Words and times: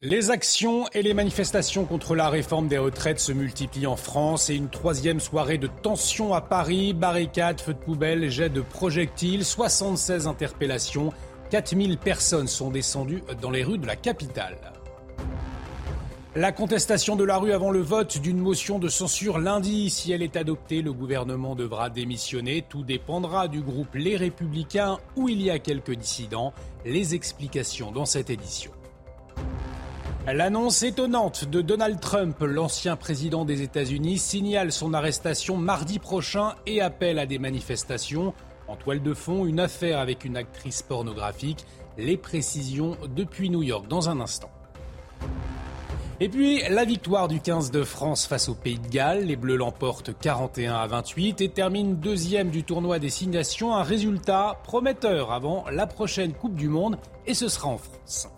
Les 0.00 0.30
actions 0.30 0.88
et 0.94 1.02
les 1.02 1.12
manifestations 1.12 1.84
contre 1.84 2.14
la 2.14 2.30
réforme 2.30 2.66
des 2.66 2.78
retraites 2.78 3.20
se 3.20 3.32
multiplient 3.32 3.86
en 3.86 3.96
France 3.96 4.48
et 4.48 4.54
une 4.54 4.70
troisième 4.70 5.20
soirée 5.20 5.58
de 5.58 5.66
tension 5.66 6.32
à 6.32 6.40
Paris, 6.40 6.94
barricades, 6.94 7.60
feux 7.60 7.74
de 7.74 7.78
poubelle, 7.78 8.30
jets 8.30 8.48
de 8.48 8.62
projectiles, 8.62 9.44
76 9.44 10.26
interpellations, 10.26 11.12
4000 11.50 11.98
personnes 11.98 12.48
sont 12.48 12.70
descendues 12.70 13.22
dans 13.42 13.50
les 13.50 13.62
rues 13.62 13.76
de 13.76 13.86
la 13.86 13.96
capitale. 13.96 14.56
La 16.36 16.52
contestation 16.52 17.16
de 17.16 17.24
la 17.24 17.38
rue 17.38 17.52
avant 17.52 17.72
le 17.72 17.80
vote 17.80 18.18
d'une 18.18 18.38
motion 18.38 18.78
de 18.78 18.86
censure 18.86 19.40
lundi. 19.40 19.90
Si 19.90 20.12
elle 20.12 20.22
est 20.22 20.36
adoptée, 20.36 20.80
le 20.80 20.92
gouvernement 20.92 21.56
devra 21.56 21.90
démissionner. 21.90 22.62
Tout 22.68 22.84
dépendra 22.84 23.48
du 23.48 23.62
groupe 23.62 23.96
Les 23.96 24.16
Républicains 24.16 24.98
où 25.16 25.28
il 25.28 25.42
y 25.42 25.50
a 25.50 25.58
quelques 25.58 25.96
dissidents. 25.96 26.54
Les 26.84 27.16
explications 27.16 27.90
dans 27.90 28.04
cette 28.04 28.30
édition. 28.30 28.70
L'annonce 30.24 30.84
étonnante 30.84 31.46
de 31.46 31.62
Donald 31.62 31.98
Trump, 31.98 32.36
l'ancien 32.42 32.94
président 32.94 33.44
des 33.44 33.62
États-Unis, 33.62 34.18
signale 34.18 34.70
son 34.70 34.94
arrestation 34.94 35.56
mardi 35.56 35.98
prochain 35.98 36.54
et 36.64 36.80
appelle 36.80 37.18
à 37.18 37.26
des 37.26 37.40
manifestations. 37.40 38.34
En 38.68 38.76
toile 38.76 39.02
de 39.02 39.14
fond, 39.14 39.46
une 39.46 39.58
affaire 39.58 39.98
avec 39.98 40.24
une 40.24 40.36
actrice 40.36 40.82
pornographique. 40.82 41.64
Les 41.98 42.16
précisions 42.16 42.96
depuis 43.16 43.50
New 43.50 43.64
York 43.64 43.88
dans 43.88 44.08
un 44.08 44.20
instant. 44.20 44.50
Et 46.22 46.28
puis, 46.28 46.62
la 46.68 46.84
victoire 46.84 47.28
du 47.28 47.40
15 47.40 47.70
de 47.70 47.82
France 47.82 48.26
face 48.26 48.50
au 48.50 48.54
Pays 48.54 48.78
de 48.78 48.88
Galles. 48.88 49.24
Les 49.24 49.36
Bleus 49.36 49.56
l'emportent 49.56 50.12
41 50.18 50.74
à 50.74 50.86
28 50.86 51.40
et 51.40 51.48
terminent 51.48 51.94
deuxième 51.94 52.50
du 52.50 52.62
tournoi 52.62 52.98
des 52.98 53.08
signations. 53.08 53.74
Un 53.74 53.82
résultat 53.82 54.60
prometteur 54.64 55.32
avant 55.32 55.64
la 55.72 55.86
prochaine 55.86 56.34
Coupe 56.34 56.56
du 56.56 56.68
Monde 56.68 56.98
et 57.26 57.32
ce 57.32 57.48
sera 57.48 57.68
en 57.68 57.78
France. 57.78 58.28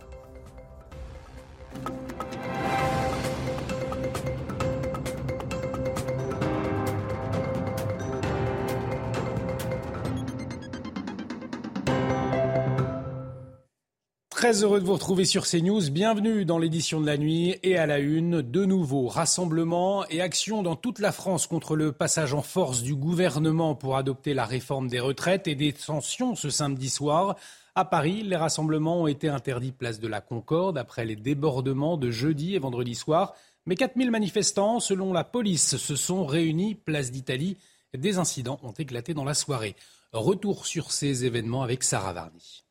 Très 14.42 14.64
heureux 14.64 14.80
de 14.80 14.84
vous 14.84 14.94
retrouver 14.94 15.24
sur 15.24 15.46
CNews. 15.46 15.92
Bienvenue 15.92 16.44
dans 16.44 16.58
l'édition 16.58 17.00
de 17.00 17.06
la 17.06 17.16
nuit 17.16 17.60
et 17.62 17.78
à 17.78 17.86
la 17.86 18.00
une. 18.00 18.42
De 18.42 18.64
nouveaux 18.64 19.06
rassemblements 19.06 20.04
et 20.08 20.20
actions 20.20 20.64
dans 20.64 20.74
toute 20.74 20.98
la 20.98 21.12
France 21.12 21.46
contre 21.46 21.76
le 21.76 21.92
passage 21.92 22.34
en 22.34 22.42
force 22.42 22.82
du 22.82 22.96
gouvernement 22.96 23.76
pour 23.76 23.96
adopter 23.96 24.34
la 24.34 24.44
réforme 24.44 24.88
des 24.88 24.98
retraites 24.98 25.46
et 25.46 25.54
des 25.54 25.72
tensions 25.72 26.34
ce 26.34 26.50
samedi 26.50 26.90
soir. 26.90 27.36
À 27.76 27.84
Paris, 27.84 28.24
les 28.24 28.34
rassemblements 28.34 29.02
ont 29.02 29.06
été 29.06 29.28
interdits 29.28 29.70
place 29.70 30.00
de 30.00 30.08
la 30.08 30.20
Concorde 30.20 30.76
après 30.76 31.04
les 31.04 31.14
débordements 31.14 31.96
de 31.96 32.10
jeudi 32.10 32.56
et 32.56 32.58
vendredi 32.58 32.96
soir. 32.96 33.34
Mais 33.66 33.76
4000 33.76 34.10
manifestants, 34.10 34.80
selon 34.80 35.12
la 35.12 35.22
police, 35.22 35.76
se 35.76 35.94
sont 35.94 36.26
réunis 36.26 36.74
place 36.74 37.12
d'Italie. 37.12 37.58
Des 37.96 38.18
incidents 38.18 38.58
ont 38.64 38.72
éclaté 38.72 39.14
dans 39.14 39.22
la 39.22 39.34
soirée. 39.34 39.76
Retour 40.12 40.66
sur 40.66 40.90
ces 40.90 41.26
événements 41.26 41.62
avec 41.62 41.84
Sarah 41.84 42.12
Varny. 42.12 42.64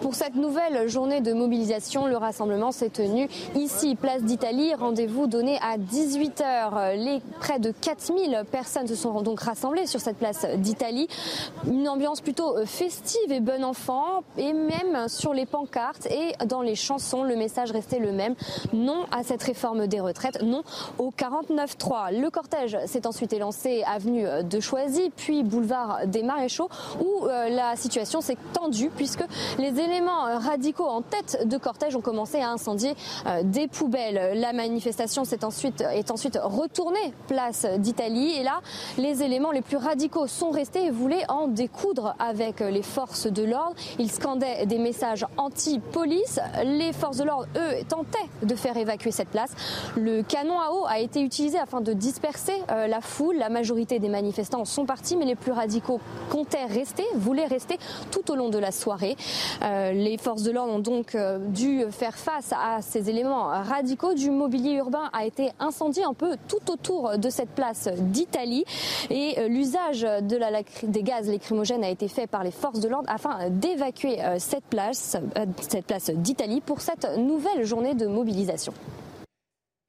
Pour 0.00 0.14
cette 0.14 0.34
nouvelle 0.34 0.88
journée 0.88 1.20
de 1.20 1.34
mobilisation, 1.34 2.06
le 2.06 2.16
rassemblement 2.16 2.72
s'est 2.72 2.88
tenu 2.88 3.28
ici, 3.54 3.94
place 3.96 4.22
d'Italie. 4.22 4.74
Rendez-vous 4.74 5.26
donné 5.26 5.58
à 5.58 5.76
18h. 5.76 6.96
Les 6.96 7.20
près 7.38 7.58
de 7.58 7.70
4000 7.70 8.44
personnes 8.50 8.86
se 8.86 8.94
sont 8.94 9.20
donc 9.20 9.40
rassemblées 9.40 9.86
sur 9.86 10.00
cette 10.00 10.16
place 10.16 10.46
d'Italie. 10.56 11.06
Une 11.66 11.86
ambiance 11.86 12.22
plutôt 12.22 12.64
festive 12.64 13.30
et 13.30 13.40
bon 13.40 13.62
enfant. 13.62 14.24
Et 14.38 14.54
même 14.54 15.06
sur 15.08 15.34
les 15.34 15.44
pancartes 15.44 16.06
et 16.06 16.32
dans 16.46 16.62
les 16.62 16.76
chansons, 16.76 17.22
le 17.22 17.36
message 17.36 17.70
restait 17.70 17.98
le 17.98 18.12
même. 18.12 18.34
Non 18.72 19.04
à 19.12 19.22
cette 19.22 19.42
réforme 19.42 19.86
des 19.86 20.00
retraites, 20.00 20.42
non 20.42 20.62
au 20.98 21.10
49-3. 21.10 22.18
Le 22.18 22.30
cortège 22.30 22.78
s'est 22.86 23.06
ensuite 23.06 23.34
élancé 23.34 23.82
avenue 23.86 24.26
de 24.44 24.60
Choisy, 24.60 25.12
puis 25.14 25.42
boulevard 25.42 26.06
des 26.06 26.22
Maréchaux, 26.22 26.70
où 27.00 27.26
euh, 27.26 27.50
la 27.50 27.76
situation 27.76 28.22
s'est 28.22 28.38
tendue 28.54 28.90
puisque 28.96 29.24
les 29.58 29.78
éléments 29.80 30.38
radicaux 30.38 30.86
en 30.86 31.02
tête 31.02 31.46
de 31.46 31.56
cortège 31.56 31.96
ont 31.96 32.00
commencé 32.00 32.40
à 32.40 32.50
incendier 32.50 32.94
euh, 33.26 33.42
des 33.44 33.68
poubelles. 33.68 34.38
La 34.38 34.52
manifestation 34.52 35.22
est 35.24 35.44
ensuite, 35.44 35.80
est 35.80 36.10
ensuite 36.10 36.38
retournée 36.42 37.12
place 37.26 37.66
d'Italie 37.78 38.32
et 38.38 38.42
là, 38.42 38.60
les 38.98 39.22
éléments 39.22 39.50
les 39.50 39.62
plus 39.62 39.76
radicaux 39.76 40.26
sont 40.26 40.50
restés 40.50 40.86
et 40.86 40.90
voulaient 40.90 41.24
en 41.28 41.48
découdre 41.48 42.14
avec 42.18 42.60
les 42.60 42.82
forces 42.82 43.26
de 43.26 43.42
l'ordre. 43.42 43.74
Ils 43.98 44.10
scandaient 44.10 44.66
des 44.66 44.78
messages 44.78 45.26
anti-police. 45.36 46.40
Les 46.64 46.92
forces 46.92 47.18
de 47.18 47.24
l'ordre, 47.24 47.46
eux, 47.56 47.84
tentaient 47.88 48.18
de 48.42 48.54
faire 48.54 48.76
évacuer 48.76 49.10
cette 49.10 49.28
place. 49.28 49.50
Le 49.96 50.22
canon 50.22 50.58
à 50.60 50.72
eau 50.72 50.86
a 50.86 50.98
été 50.98 51.20
utilisé 51.20 51.58
afin 51.58 51.80
de 51.80 51.92
disperser 51.92 52.54
euh, 52.70 52.86
la 52.86 53.00
foule. 53.00 53.36
La 53.36 53.48
majorité 53.48 53.98
des 53.98 54.08
manifestants 54.08 54.64
sont 54.64 54.86
partis, 54.86 55.16
mais 55.16 55.24
les 55.24 55.34
plus 55.34 55.52
radicaux 55.52 56.00
comptaient 56.30 56.64
rester, 56.64 57.04
voulaient 57.14 57.46
rester 57.46 57.78
tout 58.10 58.30
au 58.30 58.36
long 58.36 58.48
de 58.48 58.58
la 58.58 58.72
soirée. 58.72 59.16
Euh, 59.62 59.92
les 59.92 60.18
forces 60.18 60.42
de 60.42 60.50
l'ordre 60.50 60.72
ont 60.72 60.78
donc 60.78 61.14
euh, 61.14 61.38
dû 61.38 61.84
faire 61.90 62.16
face 62.16 62.52
à 62.52 62.82
ces 62.82 63.10
éléments 63.10 63.48
radicaux. 63.48 64.14
Du 64.14 64.30
mobilier 64.30 64.74
urbain 64.74 65.10
a 65.12 65.24
été 65.24 65.50
incendié 65.58 66.04
un 66.04 66.14
peu 66.14 66.36
tout 66.48 66.70
autour 66.70 67.18
de 67.18 67.30
cette 67.30 67.50
place 67.50 67.88
d'Italie 67.96 68.64
et 69.10 69.38
euh, 69.38 69.48
l'usage 69.48 70.06
des 70.22 71.02
gaz 71.02 71.28
lacrymogènes 71.28 71.84
a 71.84 71.90
été 71.90 72.08
fait 72.08 72.26
par 72.26 72.44
les 72.44 72.50
forces 72.50 72.80
de 72.80 72.88
l'ordre 72.88 73.08
afin 73.10 73.50
d'évacuer 73.50 74.18
cette 74.38 74.64
place 74.64 75.16
d'Italie 76.14 76.60
pour 76.60 76.80
cette 76.80 77.16
nouvelle 77.16 77.64
journée 77.64 77.94
de 77.94 78.06
mobilisation. 78.06 78.72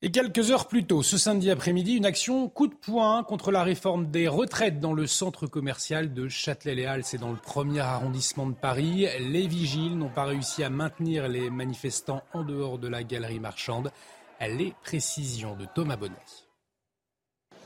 Et 0.03 0.09
quelques 0.09 0.50
heures 0.50 0.67
plus 0.67 0.84
tôt, 0.84 1.03
ce 1.03 1.16
samedi 1.16 1.51
après-midi, 1.51 1.94
une 1.94 2.07
action 2.07 2.50
coup 2.50 2.66
de 2.66 2.73
poing 2.73 3.23
contre 3.23 3.51
la 3.51 3.62
réforme 3.62 4.09
des 4.09 4.28
retraites 4.28 4.79
dans 4.79 4.94
le 4.94 5.06
centre 5.06 5.45
commercial 5.45 6.12
de 6.12 6.28
Châtelet-Les-Halles. 6.28 7.03
C'est 7.03 7.19
dans 7.19 7.29
le 7.29 7.38
premier 7.38 7.81
arrondissement 7.81 8.47
de 8.47 8.56
Paris. 8.56 9.06
Les 9.19 9.45
vigiles 9.45 9.95
n'ont 9.95 10.09
pas 10.09 10.23
réussi 10.23 10.63
à 10.63 10.72
maintenir 10.72 11.28
les 11.28 11.51
manifestants 11.51 12.23
en 12.34 12.44
dehors 12.44 12.79
de 12.79 12.88
la 12.88 13.03
galerie 13.03 13.40
marchande. 13.40 13.91
Les 14.40 14.73
précisions 14.81 15.56
de 15.56 15.67
Thomas 15.75 15.97
Bonnet. 15.97 16.16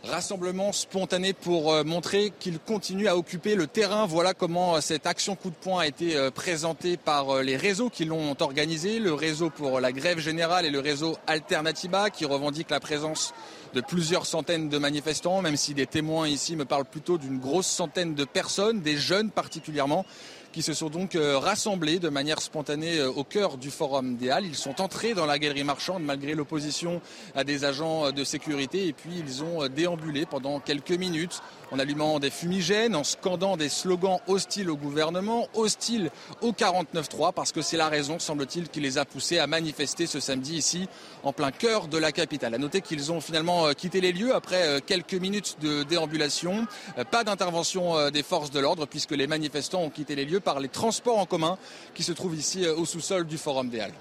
Rassemblement 0.07 0.71
spontané 0.71 1.33
pour 1.33 1.73
euh, 1.73 1.83
montrer 1.83 2.31
qu'il 2.39 2.59
continue 2.59 3.07
à 3.07 3.17
occuper 3.17 3.55
le 3.55 3.65
terrain. 3.65 4.05
Voilà 4.05 4.35
comment 4.35 4.75
euh, 4.75 4.81
cette 4.81 5.07
action 5.07 5.35
coup 5.35 5.49
de 5.49 5.55
poing 5.55 5.81
a 5.81 5.87
été 5.87 6.15
euh, 6.15 6.29
présentée 6.29 6.95
par 6.95 7.41
les 7.41 7.57
réseaux 7.57 7.89
qui 7.89 8.05
l'ont 8.05 8.35
organisé. 8.39 8.99
Le 8.99 9.13
réseau 9.13 9.49
pour 9.49 9.79
la 9.79 9.91
grève 9.91 10.19
générale 10.19 10.65
et 10.65 10.69
le 10.69 10.79
réseau 10.79 11.17
Alternativa 11.25 12.11
qui 12.11 12.25
revendique 12.25 12.69
la 12.69 12.79
présence 12.79 13.33
de 13.75 13.81
plusieurs 13.81 14.25
centaines 14.25 14.69
de 14.69 14.77
manifestants, 14.77 15.41
même 15.41 15.57
si 15.57 15.73
des 15.73 15.85
témoins 15.85 16.29
ici 16.29 16.55
me 16.55 16.63
parlent 16.63 16.85
plutôt 16.85 17.17
d'une 17.17 17.39
grosse 17.39 17.67
centaine 17.67 18.15
de 18.15 18.23
personnes, 18.23 18.79
des 18.79 18.95
jeunes 18.95 19.29
particulièrement 19.29 20.05
qui 20.53 20.61
se 20.61 20.73
sont 20.73 20.89
donc 20.89 21.15
euh, 21.15 21.37
rassemblés 21.37 21.99
de 21.99 22.07
manière 22.07 22.41
spontanée 22.41 22.99
euh, 22.99 23.11
au 23.11 23.25
cœur 23.25 23.57
du 23.57 23.69
Forum 23.69 24.15
des 24.15 24.29
Halles. 24.29 24.45
Ils 24.45 24.55
sont 24.55 24.79
entrés 24.79 25.13
dans 25.13 25.25
la 25.25 25.37
galerie 25.37 25.65
marchande 25.65 26.01
malgré 26.01 26.33
l'opposition 26.33 27.01
à 27.35 27.43
des 27.43 27.65
agents 27.65 28.13
de 28.13 28.23
sécurité 28.23 28.87
et 28.87 28.93
puis 28.93 29.11
ils 29.19 29.43
ont 29.43 29.63
euh, 29.63 29.67
déambulé 29.67 30.25
pendant 30.25 30.61
quelques 30.61 30.91
minutes 30.91 31.41
en 31.71 31.79
allumant 31.79 32.19
des 32.19 32.29
fumigènes, 32.29 32.95
en 32.95 33.03
scandant 33.03 33.57
des 33.57 33.69
slogans 33.69 34.19
hostiles 34.27 34.69
au 34.69 34.77
gouvernement, 34.77 35.47
hostiles 35.53 36.11
au 36.41 36.51
49-3, 36.51 37.33
parce 37.33 37.51
que 37.51 37.61
c'est 37.61 37.77
la 37.77 37.89
raison, 37.89 38.19
semble-t-il, 38.19 38.69
qui 38.69 38.79
les 38.79 38.97
a 38.97 39.05
poussés 39.05 39.39
à 39.39 39.47
manifester 39.47 40.07
ce 40.07 40.19
samedi 40.19 40.55
ici, 40.55 40.87
en 41.23 41.33
plein 41.33 41.51
cœur 41.51 41.87
de 41.87 41.97
la 41.97 42.11
capitale. 42.11 42.53
À 42.53 42.57
noter 42.57 42.81
qu'ils 42.81 43.11
ont 43.11 43.21
finalement 43.21 43.71
quitté 43.73 44.01
les 44.01 44.11
lieux 44.11 44.35
après 44.35 44.81
quelques 44.85 45.13
minutes 45.13 45.57
de 45.61 45.83
déambulation. 45.83 46.67
Pas 47.11 47.23
d'intervention 47.23 48.09
des 48.11 48.23
forces 48.23 48.51
de 48.51 48.59
l'ordre, 48.59 48.85
puisque 48.85 49.11
les 49.11 49.27
manifestants 49.27 49.81
ont 49.81 49.89
quitté 49.89 50.15
les 50.15 50.25
lieux 50.25 50.39
par 50.39 50.59
les 50.59 50.69
transports 50.69 51.19
en 51.19 51.25
commun 51.25 51.57
qui 51.93 52.03
se 52.03 52.11
trouvent 52.11 52.35
ici 52.35 52.65
euh, 52.65 52.75
au 52.75 52.85
sous-sol 52.85 53.25
du 53.25 53.37
Forum 53.37 53.69
des 53.69 53.79
Halles. 53.79 53.93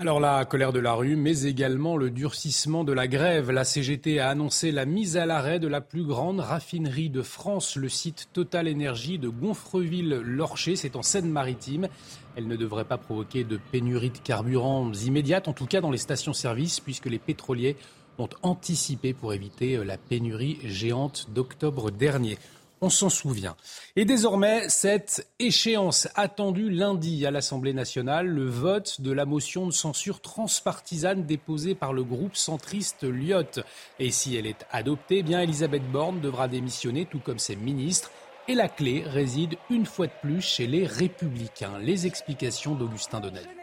Alors 0.00 0.18
la 0.18 0.46
colère 0.46 0.72
de 0.72 0.78
la 0.78 0.94
rue, 0.94 1.14
mais 1.14 1.42
également 1.42 1.98
le 1.98 2.10
durcissement 2.10 2.84
de 2.84 2.92
la 2.94 3.06
grève. 3.06 3.50
La 3.50 3.64
CGT 3.64 4.18
a 4.18 4.30
annoncé 4.30 4.72
la 4.72 4.86
mise 4.86 5.18
à 5.18 5.26
l'arrêt 5.26 5.58
de 5.58 5.68
la 5.68 5.82
plus 5.82 6.04
grande 6.04 6.40
raffinerie 6.40 7.10
de 7.10 7.20
France, 7.20 7.76
le 7.76 7.90
site 7.90 8.30
Total 8.32 8.66
Énergie 8.66 9.18
de 9.18 9.28
Gonfreville-Lorcher, 9.28 10.76
c'est 10.76 10.96
en 10.96 11.02
Seine-Maritime. 11.02 11.88
Elle 12.34 12.48
ne 12.48 12.56
devrait 12.56 12.86
pas 12.86 12.96
provoquer 12.96 13.44
de 13.44 13.60
pénurie 13.72 14.08
de 14.08 14.16
carburant 14.16 14.90
immédiate, 14.90 15.48
en 15.48 15.52
tout 15.52 15.66
cas 15.66 15.82
dans 15.82 15.90
les 15.90 15.98
stations-service, 15.98 16.80
puisque 16.80 17.04
les 17.04 17.18
pétroliers 17.18 17.76
ont 18.16 18.30
anticipé 18.40 19.12
pour 19.12 19.34
éviter 19.34 19.84
la 19.84 19.98
pénurie 19.98 20.60
géante 20.64 21.26
d'octobre 21.28 21.90
dernier 21.90 22.38
on 22.80 22.90
s'en 22.90 23.08
souvient. 23.08 23.56
Et 23.96 24.04
désormais, 24.04 24.68
cette 24.68 25.28
échéance 25.38 26.08
attendue 26.14 26.70
lundi 26.70 27.26
à 27.26 27.30
l'Assemblée 27.30 27.72
nationale, 27.72 28.26
le 28.26 28.46
vote 28.46 29.00
de 29.00 29.12
la 29.12 29.26
motion 29.26 29.66
de 29.66 29.72
censure 29.72 30.20
transpartisane 30.20 31.24
déposée 31.24 31.74
par 31.74 31.92
le 31.92 32.04
groupe 32.04 32.36
centriste 32.36 33.04
Lyot. 33.04 33.62
Et 33.98 34.10
si 34.10 34.36
elle 34.36 34.46
est 34.46 34.66
adoptée, 34.70 35.18
eh 35.18 35.22
bien 35.22 35.40
Elisabeth 35.40 35.90
Borne 35.90 36.20
devra 36.20 36.48
démissionner, 36.48 37.06
tout 37.06 37.20
comme 37.20 37.38
ses 37.38 37.56
ministres. 37.56 38.10
Et 38.48 38.54
la 38.54 38.68
clé 38.68 39.04
réside 39.06 39.56
une 39.68 39.86
fois 39.86 40.06
de 40.06 40.12
plus 40.22 40.40
chez 40.40 40.66
les 40.66 40.86
républicains. 40.86 41.78
Les 41.78 42.06
explications 42.06 42.74
d'Augustin 42.74 43.20
Donadi. 43.20 43.59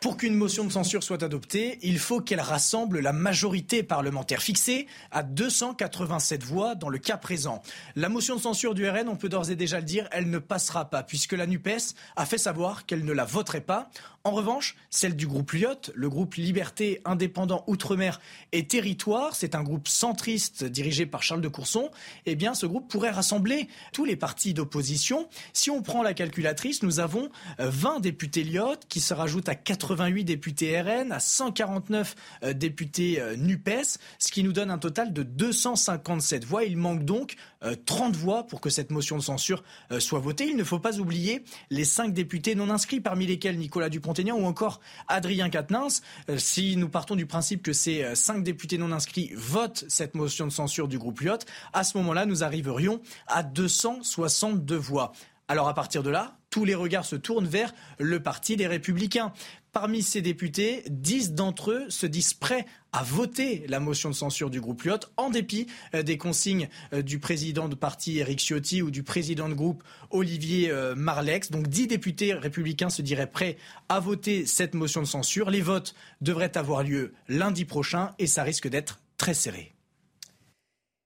Pour 0.00 0.16
qu'une 0.16 0.34
motion 0.34 0.64
de 0.64 0.72
censure 0.72 1.02
soit 1.02 1.22
adoptée, 1.22 1.78
il 1.82 1.98
faut 1.98 2.22
qu'elle 2.22 2.40
rassemble 2.40 3.00
la 3.00 3.12
majorité 3.12 3.82
parlementaire 3.82 4.40
fixée 4.40 4.86
à 5.10 5.22
287 5.22 6.42
voix 6.42 6.74
dans 6.74 6.88
le 6.88 6.96
cas 6.96 7.18
présent. 7.18 7.60
La 7.96 8.08
motion 8.08 8.34
de 8.36 8.40
censure 8.40 8.72
du 8.72 8.88
RN, 8.88 9.10
on 9.10 9.16
peut 9.16 9.28
d'ores 9.28 9.50
et 9.50 9.56
déjà 9.56 9.78
le 9.78 9.84
dire, 9.84 10.08
elle 10.10 10.30
ne 10.30 10.38
passera 10.38 10.88
pas 10.88 11.02
puisque 11.02 11.34
la 11.34 11.46
NUPES 11.46 11.94
a 12.16 12.24
fait 12.24 12.38
savoir 12.38 12.86
qu'elle 12.86 13.04
ne 13.04 13.12
la 13.12 13.26
voterait 13.26 13.60
pas. 13.60 13.90
En 14.24 14.32
revanche, 14.32 14.76
celle 14.90 15.16
du 15.16 15.26
groupe 15.26 15.52
Lyot, 15.52 15.92
le 15.94 16.10
groupe 16.10 16.34
Liberté, 16.34 17.00
Indépendant, 17.06 17.64
Outre-mer 17.66 18.20
et 18.52 18.66
Territoire, 18.66 19.34
c'est 19.34 19.54
un 19.54 19.62
groupe 19.62 19.88
centriste 19.88 20.64
dirigé 20.64 21.06
par 21.06 21.22
Charles 21.22 21.40
de 21.40 21.48
Courson, 21.48 21.90
eh 22.26 22.36
bien 22.36 22.52
ce 22.52 22.66
groupe 22.66 22.90
pourrait 22.90 23.10
rassembler 23.10 23.68
tous 23.94 24.04
les 24.04 24.16
partis 24.16 24.52
d'opposition. 24.52 25.28
Si 25.54 25.70
on 25.70 25.80
prend 25.80 26.02
la 26.02 26.12
calculatrice, 26.12 26.82
nous 26.82 27.00
avons 27.00 27.30
20 27.58 27.96
euh, 27.96 28.00
députés 28.00 28.44
Lyot 28.44 28.76
qui 28.90 29.00
se 29.00 29.14
rajoutent 29.14 29.48
à 29.48 29.54
88 29.96 30.24
députés 30.24 30.80
RN, 30.80 31.12
à 31.12 31.20
149 31.20 32.14
euh, 32.44 32.52
députés 32.52 33.20
euh, 33.20 33.36
NUPES, 33.36 33.98
ce 34.18 34.30
qui 34.30 34.42
nous 34.42 34.52
donne 34.52 34.70
un 34.70 34.78
total 34.78 35.12
de 35.12 35.22
257 35.22 36.44
voix. 36.44 36.64
Il 36.64 36.76
manque 36.76 37.04
donc 37.04 37.36
30 37.84 38.16
voix 38.16 38.46
pour 38.46 38.62
que 38.62 38.70
cette 38.70 38.90
motion 38.90 39.18
de 39.18 39.22
censure 39.22 39.62
soit 39.98 40.18
votée. 40.18 40.46
Il 40.46 40.56
ne 40.56 40.64
faut 40.64 40.78
pas 40.78 40.98
oublier 40.98 41.44
les 41.68 41.84
5 41.84 42.14
députés 42.14 42.54
non 42.54 42.70
inscrits, 42.70 43.00
parmi 43.00 43.26
lesquels 43.26 43.58
Nicolas 43.58 43.90
Dupont 43.90 44.14
ou 44.28 44.46
encore 44.46 44.80
Adrien 45.08 45.48
Quatennens. 45.48 46.02
Euh, 46.28 46.38
si 46.38 46.76
nous 46.76 46.88
partons 46.88 47.16
du 47.16 47.26
principe 47.26 47.62
que 47.62 47.72
ces 47.72 48.02
euh, 48.02 48.14
cinq 48.14 48.42
députés 48.42 48.78
non 48.78 48.92
inscrits 48.92 49.30
votent 49.34 49.84
cette 49.88 50.14
motion 50.14 50.46
de 50.46 50.52
censure 50.52 50.88
du 50.88 50.98
groupe 50.98 51.20
Lyot, 51.20 51.38
à 51.72 51.84
ce 51.84 51.96
moment-là, 51.98 52.26
nous 52.26 52.44
arriverions 52.44 53.00
à 53.26 53.42
262 53.42 54.76
voix. 54.76 55.12
Alors 55.48 55.68
à 55.68 55.74
partir 55.74 56.02
de 56.02 56.10
là, 56.10 56.36
tous 56.50 56.64
les 56.64 56.74
regards 56.74 57.04
se 57.04 57.16
tournent 57.16 57.46
vers 57.46 57.72
le 57.98 58.22
Parti 58.22 58.56
des 58.56 58.66
Républicains. 58.66 59.32
Parmi 59.72 60.02
ces 60.02 60.20
députés, 60.20 60.82
dix 60.90 61.32
d'entre 61.32 61.70
eux 61.70 61.90
se 61.90 62.06
disent 62.06 62.34
prêts 62.34 62.66
à 62.92 63.04
voter 63.04 63.64
la 63.68 63.78
motion 63.78 64.10
de 64.10 64.14
censure 64.16 64.50
du 64.50 64.60
groupe 64.60 64.82
Lyot, 64.82 64.98
en 65.16 65.30
dépit 65.30 65.68
euh, 65.94 66.02
des 66.02 66.18
consignes 66.18 66.68
euh, 66.92 67.02
du 67.02 67.20
président 67.20 67.68
de 67.68 67.76
parti 67.76 68.18
Éric 68.18 68.40
Ciotti 68.40 68.82
ou 68.82 68.90
du 68.90 69.04
président 69.04 69.48
de 69.48 69.54
groupe 69.54 69.84
Olivier 70.10 70.72
euh, 70.72 70.96
Marlex. 70.96 71.52
Donc 71.52 71.68
dix 71.68 71.86
députés 71.86 72.34
républicains 72.34 72.90
se 72.90 73.00
diraient 73.00 73.30
prêts 73.30 73.58
à 73.88 74.00
voter 74.00 74.44
cette 74.44 74.74
motion 74.74 75.02
de 75.02 75.06
censure. 75.06 75.50
Les 75.50 75.60
votes 75.60 75.94
devraient 76.20 76.56
avoir 76.56 76.82
lieu 76.82 77.12
lundi 77.28 77.64
prochain 77.64 78.10
et 78.18 78.26
ça 78.26 78.42
risque 78.42 78.68
d'être 78.68 78.98
très 79.18 79.34
serré. 79.34 79.72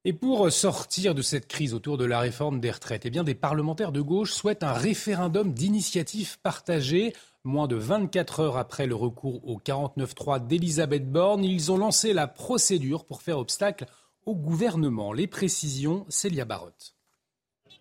Et 0.07 0.15
pour 0.15 0.51
sortir 0.53 1.15
de 1.15 1.23
cette 1.23 1.49
crise 1.49 1.75
autour 1.75 1.99
de 1.99 2.05
la 2.05 2.21
réforme 2.21 2.61
des 2.61 2.71
retraites, 2.71 3.07
eh 3.07 3.11
bien 3.11 3.25
des 3.25 3.35
parlementaires 3.35 3.93
de 3.93 4.03
gauche 4.03 4.33
souhaitent 4.33 4.63
un 4.63 4.73
référendum 4.73 5.53
d'initiative 5.53 6.39
partagée. 6.43 7.15
Moins 7.47 7.67
de 7.67 7.77
24 7.77 8.41
heures 8.41 8.57
après 8.57 8.87
le 8.87 8.95
recours 8.95 9.47
au 9.47 9.59
49-3 9.59 10.47
d'Elisabeth 10.47 11.13
Borne, 11.13 11.45
ils 11.45 11.71
ont 11.71 11.77
lancé 11.77 12.15
la 12.15 12.27
procédure 12.27 13.05
pour 13.05 13.21
faire 13.21 13.39
obstacle 13.39 13.85
au 14.25 14.35
gouvernement. 14.35 15.13
Les 15.13 15.27
précisions, 15.27 16.07
Célia 16.09 16.47
Barotte. 16.47 16.95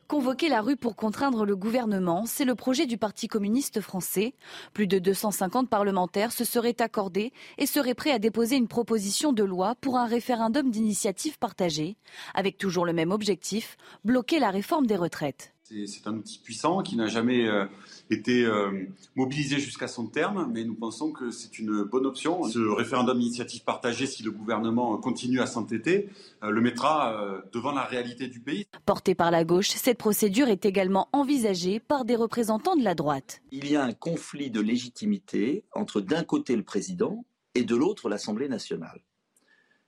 Convoquer 0.09 0.49
la 0.49 0.59
rue 0.59 0.75
pour 0.75 0.97
contraindre 0.97 1.45
le 1.45 1.55
gouvernement, 1.55 2.25
c'est 2.25 2.43
le 2.43 2.55
projet 2.55 2.85
du 2.85 2.97
Parti 2.97 3.29
communiste 3.29 3.79
français. 3.79 4.33
Plus 4.73 4.85
de 4.85 4.99
250 4.99 5.69
parlementaires 5.69 6.33
se 6.33 6.43
seraient 6.43 6.81
accordés 6.81 7.31
et 7.57 7.65
seraient 7.65 7.93
prêts 7.93 8.11
à 8.11 8.19
déposer 8.19 8.57
une 8.57 8.67
proposition 8.67 9.31
de 9.31 9.45
loi 9.45 9.75
pour 9.79 9.97
un 9.97 10.07
référendum 10.07 10.71
d'initiative 10.71 11.39
partagée, 11.39 11.95
avec 12.33 12.57
toujours 12.57 12.85
le 12.85 12.91
même 12.91 13.11
objectif, 13.11 13.77
bloquer 14.03 14.39
la 14.39 14.49
réforme 14.49 14.87
des 14.87 14.97
retraites. 14.97 15.52
C'est 15.87 16.07
un 16.07 16.15
outil 16.15 16.39
puissant 16.39 16.81
qui 16.83 16.95
n'a 16.95 17.07
jamais 17.07 17.47
euh, 17.47 17.65
été 18.09 18.45
euh, 18.45 18.85
mobilisé 19.15 19.59
jusqu'à 19.59 19.87
son 19.87 20.07
terme, 20.07 20.49
mais 20.53 20.63
nous 20.63 20.75
pensons 20.75 21.11
que 21.11 21.31
c'est 21.31 21.59
une 21.59 21.83
bonne 21.83 22.05
option. 22.05 22.43
Ce 22.43 22.59
référendum 22.59 23.19
d'initiative 23.19 23.63
partagée, 23.63 24.05
si 24.05 24.23
le 24.23 24.31
gouvernement 24.31 24.97
continue 24.97 25.39
à 25.39 25.47
s'entêter, 25.47 26.09
euh, 26.43 26.49
le 26.49 26.61
mettra 26.61 27.43
devant 27.51 27.71
la 27.71 27.83
réalité 27.83 28.27
du 28.27 28.39
pays. 28.39 28.65
Portée 28.85 29.15
par 29.15 29.31
la 29.31 29.43
gauche, 29.43 29.69
cette 29.69 29.97
procédure 29.97 30.47
est 30.47 30.65
également 30.65 31.09
envisagée 31.11 31.79
par 31.79 32.05
des 32.05 32.15
représentants 32.15 32.75
de 32.75 32.83
la 32.83 32.95
droite. 32.95 33.41
Il 33.51 33.69
y 33.69 33.75
a 33.75 33.83
un 33.83 33.93
conflit 33.93 34.51
de 34.51 34.61
légitimité 34.61 35.63
entre 35.73 36.01
d'un 36.01 36.23
côté 36.23 36.55
le 36.55 36.63
président 36.63 37.25
et 37.55 37.63
de 37.63 37.75
l'autre 37.75 38.09
l'Assemblée 38.09 38.49
nationale. 38.49 39.01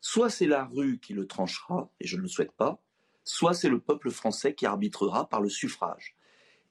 Soit 0.02 0.30
c'est 0.30 0.46
la 0.46 0.66
rue 0.66 1.00
qui 1.00 1.14
le 1.14 1.26
tranchera, 1.26 1.90
et 2.00 2.08
je 2.08 2.18
ne 2.18 2.22
le 2.22 2.28
souhaite 2.28 2.52
pas, 2.52 2.80
soit 3.26 3.54
c'est 3.54 3.70
le 3.70 3.80
peuple 3.80 4.12
français 4.12 4.54
qui 4.54 4.66
arbitrera 4.66 5.28
par 5.28 5.42
le 5.42 5.50
suffrage. 5.50 6.16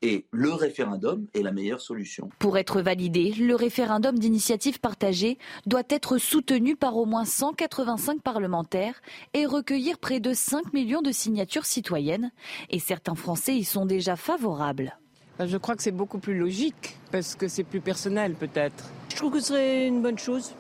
Et 0.03 0.27
le 0.33 0.53
référendum 0.53 1.27
est 1.35 1.43
la 1.43 1.51
meilleure 1.51 1.81
solution. 1.81 2.29
Pour 2.39 2.59
être 2.59 2.83
validé, 2.83 3.33
le 3.33 3.55
référendum 3.55 4.19
d'initiative 4.19 4.79
partagée 4.79 5.39
doit 5.67 5.83
être 5.89 6.19
soutenu 6.19 6.77
par 6.77 6.97
au 6.97 7.07
moins 7.07 7.25
185 7.25 8.21
parlementaires 8.21 9.01
et 9.33 9.47
recueillir 9.47 9.99
près 9.99 10.21
de 10.21 10.35
5 10.35 10.75
millions 10.75 11.01
de 11.01 11.11
signatures 11.11 11.65
citoyennes. 11.65 12.33
Et 12.69 12.81
certains 12.81 13.15
Français 13.15 13.57
y 13.57 13.65
sont 13.65 13.87
déjà 13.87 14.17
favorables. 14.17 14.99
Bah, 15.39 15.47
je 15.47 15.57
crois 15.57 15.75
que 15.75 15.83
c'est 15.83 15.91
beaucoup 15.91 16.19
plus 16.19 16.39
logique 16.39 16.99
parce 17.11 17.35
que 17.35 17.49
c'est 17.49 17.65
plus 17.65 17.81
personnel 17.81 18.35
peut-être. 18.35 18.85
Je 19.09 19.17
trouve 19.17 19.33
que 19.33 19.41
ce 19.41 19.49
serait 19.49 19.87
une 19.87 20.03
bonne 20.03 20.19
chose. 20.19 20.55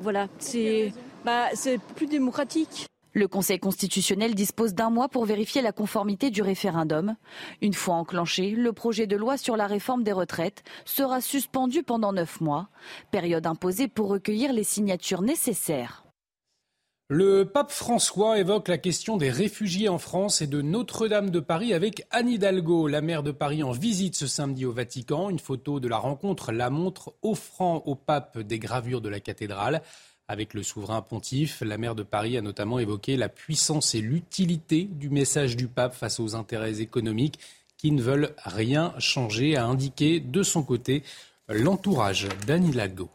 Voilà, 0.00 0.28
c'est 0.38 0.92
bah, 1.24 1.46
plus 1.96 2.06
démocratique. 2.06 2.87
Le 3.18 3.26
Conseil 3.26 3.58
constitutionnel 3.58 4.36
dispose 4.36 4.74
d'un 4.74 4.90
mois 4.90 5.08
pour 5.08 5.24
vérifier 5.24 5.60
la 5.60 5.72
conformité 5.72 6.30
du 6.30 6.40
référendum. 6.40 7.16
Une 7.60 7.74
fois 7.74 7.96
enclenché, 7.96 8.52
le 8.52 8.72
projet 8.72 9.08
de 9.08 9.16
loi 9.16 9.36
sur 9.36 9.56
la 9.56 9.66
réforme 9.66 10.04
des 10.04 10.12
retraites 10.12 10.62
sera 10.84 11.20
suspendu 11.20 11.82
pendant 11.82 12.12
neuf 12.12 12.40
mois, 12.40 12.68
période 13.10 13.48
imposée 13.48 13.88
pour 13.88 14.08
recueillir 14.08 14.52
les 14.52 14.62
signatures 14.62 15.22
nécessaires. 15.22 16.04
Le 17.10 17.44
pape 17.44 17.72
François 17.72 18.38
évoque 18.38 18.68
la 18.68 18.76
question 18.76 19.16
des 19.16 19.30
réfugiés 19.30 19.88
en 19.88 19.96
France 19.96 20.42
et 20.42 20.46
de 20.46 20.60
Notre-Dame 20.60 21.30
de 21.30 21.40
Paris 21.40 21.72
avec 21.72 22.06
Anne 22.10 22.28
Hidalgo, 22.28 22.86
la 22.86 23.00
maire 23.00 23.22
de 23.22 23.30
Paris 23.32 23.62
en 23.62 23.72
visite 23.72 24.14
ce 24.14 24.26
samedi 24.26 24.64
au 24.64 24.72
Vatican. 24.72 25.30
Une 25.30 25.38
photo 25.38 25.80
de 25.80 25.88
la 25.88 25.96
rencontre 25.96 26.52
la 26.52 26.68
montre 26.68 27.14
offrant 27.22 27.82
au 27.86 27.94
pape 27.94 28.38
des 28.38 28.58
gravures 28.58 29.00
de 29.00 29.08
la 29.08 29.20
cathédrale. 29.20 29.80
Avec 30.30 30.52
le 30.52 30.62
souverain 30.62 31.00
pontife, 31.00 31.62
la 31.62 31.78
maire 31.78 31.94
de 31.94 32.02
Paris 32.02 32.36
a 32.36 32.42
notamment 32.42 32.78
évoqué 32.78 33.16
la 33.16 33.30
puissance 33.30 33.94
et 33.94 34.02
l'utilité 34.02 34.84
du 34.84 35.08
message 35.08 35.56
du 35.56 35.68
pape 35.68 35.94
face 35.94 36.20
aux 36.20 36.34
intérêts 36.34 36.82
économiques 36.82 37.38
qui 37.78 37.92
ne 37.92 38.02
veulent 38.02 38.34
rien 38.44 38.92
changer, 38.98 39.56
a 39.56 39.64
indiqué 39.64 40.20
de 40.20 40.42
son 40.42 40.62
côté 40.62 41.02
l'entourage 41.48 42.28
d'Annie 42.46 42.72
Lago. 42.72 43.08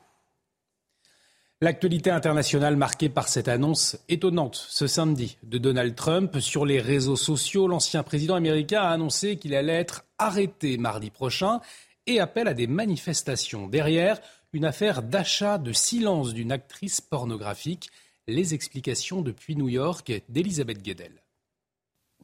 L'actualité 1.61 2.09
internationale 2.09 2.75
marquée 2.75 3.09
par 3.09 3.27
cette 3.27 3.47
annonce 3.47 3.97
étonnante 4.09 4.55
ce 4.55 4.87
samedi 4.87 5.37
de 5.43 5.57
Donald 5.57 5.95
Trump 5.95 6.39
sur 6.39 6.65
les 6.65 6.81
réseaux 6.81 7.15
sociaux. 7.15 7.67
L'ancien 7.67 8.03
président 8.03 8.35
américain 8.35 8.81
a 8.81 8.89
annoncé 8.89 9.37
qu'il 9.37 9.53
allait 9.53 9.73
être 9.73 10.03
arrêté 10.17 10.77
mardi 10.77 11.09
prochain 11.09 11.61
et 12.05 12.19
appelle 12.19 12.47
à 12.47 12.53
des 12.53 12.67
manifestations. 12.67 13.67
Derrière, 13.67 14.19
une 14.53 14.65
affaire 14.65 15.01
d'achat 15.01 15.57
de 15.57 15.73
silence 15.73 16.33
d'une 16.33 16.51
actrice 16.51 17.01
pornographique. 17.01 17.89
Les 18.27 18.53
explications 18.53 19.21
depuis 19.21 19.55
New 19.55 19.67
York 19.67 20.23
d'Elisabeth 20.29 20.81
Guedel. 20.81 21.22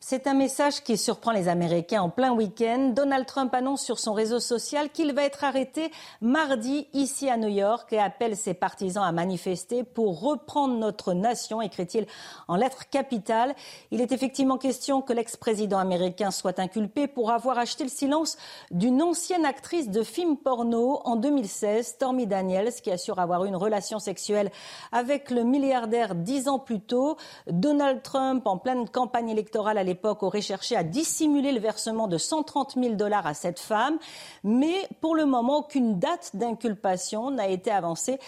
C'est 0.02 0.28
un 0.28 0.34
message 0.34 0.82
qui 0.82 0.98
surprend 0.98 1.34
les 1.34 1.50
Américains 1.50 2.02
en 2.02 2.10
plein 2.10 2.32
week-end. 2.32 2.94
Donald 2.96 3.26
Trump 3.26 3.54
annonce 3.54 3.84
sur 3.84 4.00
son 4.00 4.14
réseau 4.14 4.40
social 4.40 4.90
qu'il 4.92 5.14
va 5.14 5.26
être 5.26 5.44
arrêté 5.44 5.92
mardi 6.22 6.88
ici 6.94 7.30
à 7.30 7.36
New 7.36 7.50
York 7.50 7.92
et 7.92 8.00
appelle 8.00 8.38
ses 8.38 8.54
partisans 8.54 9.04
à 9.04 9.12
manifester 9.12 9.84
pour 9.84 10.22
reprendre 10.22 10.76
notre 10.76 11.12
nation, 11.14 11.62
écrit-il 11.62 12.08
en 12.48 12.56
lettres 12.56 12.88
capitales. 12.90 13.54
Il 13.92 14.00
est 14.00 14.14
effectivement 14.14 14.58
question 14.58 15.02
que 15.02 15.12
l'ex-président 15.12 15.78
américain 15.78 16.32
soit 16.32 16.60
inculpé 16.60 17.08
pour 17.08 17.32
avoir 17.32 17.58
acheté 17.60 17.84
le 17.84 17.90
silence 17.90 18.38
d'une 18.72 19.02
ancienne 19.02 19.46
actrice 19.46 19.90
de 19.90 20.04
films 20.04 20.38
porno 20.38 21.02
en 21.04 21.18
2016, 21.18 21.86
Stormy 21.86 22.26
Daniels, 22.26 22.72
qui 22.72 22.90
assure 22.90 23.20
avoir 23.20 23.44
eu 23.44 23.50
une 23.50 23.58
relation 23.58 24.00
sexuelle 24.00 24.50
avec 24.94 25.30
le 25.30 25.44
milliardaire 25.44 26.16
dix 26.16 26.48
ans 26.48 26.60
plus 26.60 26.80
tôt. 26.80 27.18
Donald 27.48 28.02
Trump, 28.02 28.48
en 28.48 28.58
pleine 28.58 28.88
campagne 28.88 29.30
électorale 29.30 29.78
à 29.78 29.89
l'époque 29.90 30.24
aurait 30.24 30.42
cherché 30.42 30.76
à 30.76 30.84
dissimuler 30.84 31.52
le 31.52 31.60
versement 31.60 32.08
de 32.08 32.18
130 32.18 32.76
000 32.76 32.94
dollars 32.96 33.28
à 33.28 33.34
cette 33.34 33.60
femme, 33.60 33.98
mais 34.44 34.88
pour 35.02 35.16
le 35.16 35.26
moment, 35.26 35.60
aucune 35.60 36.00
date 36.00 36.32
d'inculpation 36.36 37.32
n'a 37.32 37.48
été 37.48 37.72
avancée 37.72 38.20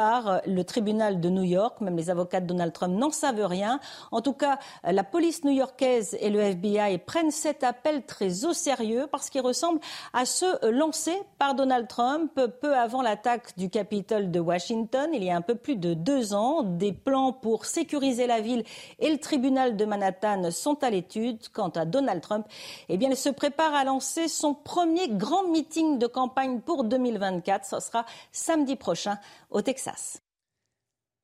par 0.00 0.40
le 0.46 0.64
tribunal 0.64 1.20
de 1.20 1.28
New 1.28 1.42
York. 1.42 1.82
Même 1.82 1.94
les 1.94 2.08
avocats 2.08 2.40
de 2.40 2.46
Donald 2.46 2.72
Trump 2.72 2.98
n'en 2.98 3.10
savent 3.10 3.44
rien. 3.44 3.80
En 4.12 4.22
tout 4.22 4.32
cas, 4.32 4.58
la 4.82 5.04
police 5.04 5.44
new-yorkaise 5.44 6.16
et 6.20 6.30
le 6.30 6.40
FBI 6.40 6.96
prennent 6.96 7.30
cet 7.30 7.64
appel 7.64 8.06
très 8.06 8.46
au 8.46 8.54
sérieux 8.54 9.08
parce 9.12 9.28
qu'il 9.28 9.42
ressemble 9.42 9.78
à 10.14 10.24
ceux 10.24 10.58
lancés 10.70 11.22
par 11.36 11.54
Donald 11.54 11.86
Trump 11.86 12.32
peu 12.62 12.74
avant 12.74 13.02
l'attaque 13.02 13.58
du 13.58 13.68
Capitole 13.68 14.30
de 14.30 14.40
Washington, 14.40 15.10
il 15.12 15.22
y 15.22 15.30
a 15.30 15.36
un 15.36 15.42
peu 15.42 15.54
plus 15.54 15.76
de 15.76 15.92
deux 15.92 16.32
ans. 16.32 16.62
Des 16.62 16.92
plans 16.92 17.34
pour 17.34 17.66
sécuriser 17.66 18.26
la 18.26 18.40
ville 18.40 18.64
et 19.00 19.10
le 19.10 19.18
tribunal 19.18 19.76
de 19.76 19.84
Manhattan 19.84 20.50
sont 20.50 20.82
à 20.82 20.88
l'étude. 20.88 21.48
Quant 21.52 21.68
à 21.68 21.84
Donald 21.84 22.22
Trump, 22.22 22.46
eh 22.88 22.96
bien, 22.96 23.10
il 23.10 23.16
se 23.18 23.28
prépare 23.28 23.74
à 23.74 23.84
lancer 23.84 24.28
son 24.28 24.54
premier 24.54 25.08
grand 25.10 25.46
meeting 25.48 25.98
de 25.98 26.06
campagne 26.06 26.60
pour 26.60 26.84
2024. 26.84 27.66
Ce 27.66 27.80
sera 27.80 28.06
samedi 28.32 28.76
prochain 28.76 29.18
au 29.50 29.60
Texas. 29.90 30.22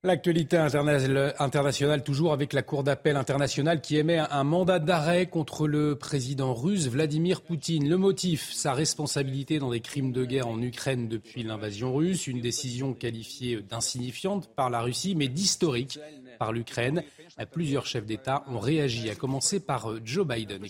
L'actualité 0.04 0.56
internationale, 0.56 2.04
toujours 2.04 2.32
avec 2.32 2.52
la 2.52 2.62
Cour 2.62 2.84
d'appel 2.84 3.16
internationale 3.16 3.80
qui 3.80 3.96
émet 3.96 4.18
un 4.18 4.44
mandat 4.44 4.78
d'arrêt 4.78 5.26
contre 5.26 5.66
le 5.66 5.96
président 5.96 6.54
russe 6.54 6.86
Vladimir 6.86 7.40
Poutine. 7.40 7.88
Le 7.88 7.96
motif, 7.96 8.52
sa 8.52 8.72
responsabilité 8.72 9.58
dans 9.58 9.70
des 9.70 9.80
crimes 9.80 10.12
de 10.12 10.24
guerre 10.24 10.46
en 10.46 10.62
Ukraine 10.62 11.08
depuis 11.08 11.42
l'invasion 11.42 11.92
russe, 11.92 12.28
une 12.28 12.40
décision 12.40 12.94
qualifiée 12.94 13.60
d'insignifiante 13.62 14.54
par 14.54 14.70
la 14.70 14.80
Russie, 14.80 15.16
mais 15.16 15.26
d'historique 15.26 15.98
par 16.38 16.52
l'Ukraine. 16.52 17.02
Plusieurs 17.50 17.86
chefs 17.86 18.06
d'État 18.06 18.44
ont 18.46 18.60
réagi, 18.60 19.10
à 19.10 19.16
commencer 19.16 19.58
par 19.58 19.92
Joe 20.04 20.24
Biden. 20.24 20.66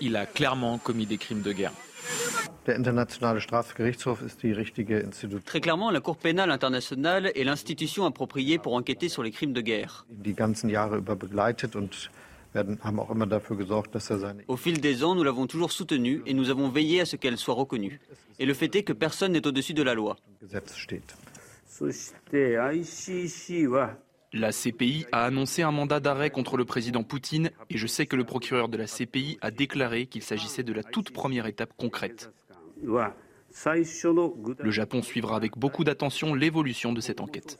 Il 0.00 0.16
a 0.16 0.26
clairement 0.26 0.78
commis 0.78 1.06
des 1.06 1.18
crimes 1.18 1.42
de 1.42 1.52
guerre. 1.52 1.72
Très 5.44 5.60
clairement, 5.60 5.90
la 5.90 6.00
Cour 6.00 6.16
pénale 6.16 6.50
internationale 6.50 7.32
est 7.34 7.44
l'institution 7.44 8.04
appropriée 8.04 8.58
pour 8.58 8.74
enquêter 8.74 9.08
sur 9.08 9.22
les 9.22 9.30
crimes 9.30 9.52
de 9.52 9.60
guerre. 9.60 10.06
Au 14.48 14.56
fil 14.56 14.80
des 14.80 15.04
ans, 15.04 15.14
nous 15.14 15.24
l'avons 15.24 15.46
toujours 15.46 15.72
soutenue 15.72 16.22
et 16.26 16.34
nous 16.34 16.50
avons 16.50 16.68
veillé 16.68 17.00
à 17.00 17.04
ce 17.04 17.16
qu'elle 17.16 17.36
soit 17.36 17.54
reconnue. 17.54 18.00
Et 18.38 18.46
le 18.46 18.54
fait 18.54 18.74
est 18.76 18.82
que 18.82 18.92
personne 18.92 19.32
n'est 19.32 19.46
au-dessus 19.46 19.74
de 19.74 19.82
la 19.82 19.94
loi. 19.94 20.16
La 24.32 24.52
CPI 24.52 25.06
a 25.10 25.24
annoncé 25.24 25.62
un 25.62 25.70
mandat 25.70 26.00
d'arrêt 26.00 26.30
contre 26.30 26.58
le 26.58 26.66
président 26.66 27.02
Poutine 27.02 27.50
et 27.70 27.78
je 27.78 27.86
sais 27.86 28.06
que 28.06 28.16
le 28.16 28.24
procureur 28.24 28.68
de 28.68 28.76
la 28.76 28.86
CPI 28.86 29.38
a 29.40 29.50
déclaré 29.50 30.06
qu'il 30.06 30.22
s'agissait 30.22 30.62
de 30.62 30.72
la 30.72 30.82
toute 30.82 31.12
première 31.12 31.46
étape 31.46 31.72
concrète. 31.76 32.30
Le 32.82 34.70
Japon 34.70 35.00
suivra 35.02 35.36
avec 35.36 35.56
beaucoup 35.56 35.82
d'attention 35.82 36.34
l'évolution 36.34 36.92
de 36.92 37.00
cette 37.00 37.20
enquête. 37.20 37.58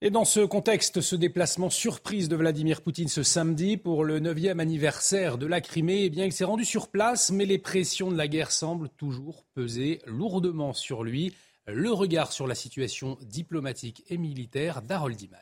Et 0.00 0.10
dans 0.10 0.24
ce 0.24 0.38
contexte, 0.46 1.00
ce 1.00 1.16
déplacement 1.16 1.70
surprise 1.70 2.28
de 2.28 2.36
Vladimir 2.36 2.82
Poutine 2.82 3.08
ce 3.08 3.24
samedi 3.24 3.76
pour 3.76 4.04
le 4.04 4.20
9e 4.20 4.60
anniversaire 4.60 5.38
de 5.38 5.46
la 5.46 5.60
Crimée, 5.60 6.04
eh 6.04 6.10
bien, 6.10 6.24
il 6.24 6.32
s'est 6.32 6.44
rendu 6.44 6.64
sur 6.64 6.86
place, 6.86 7.32
mais 7.32 7.46
les 7.46 7.58
pressions 7.58 8.12
de 8.12 8.16
la 8.16 8.28
guerre 8.28 8.52
semblent 8.52 8.90
toujours 8.90 9.44
peser 9.54 10.00
lourdement 10.06 10.72
sur 10.72 11.02
lui 11.02 11.34
le 11.68 11.92
regard 11.92 12.32
sur 12.32 12.46
la 12.46 12.54
situation 12.54 13.18
diplomatique 13.22 14.04
et 14.08 14.18
militaire 14.18 14.82
d'Harold 14.82 15.20
Iman. 15.20 15.38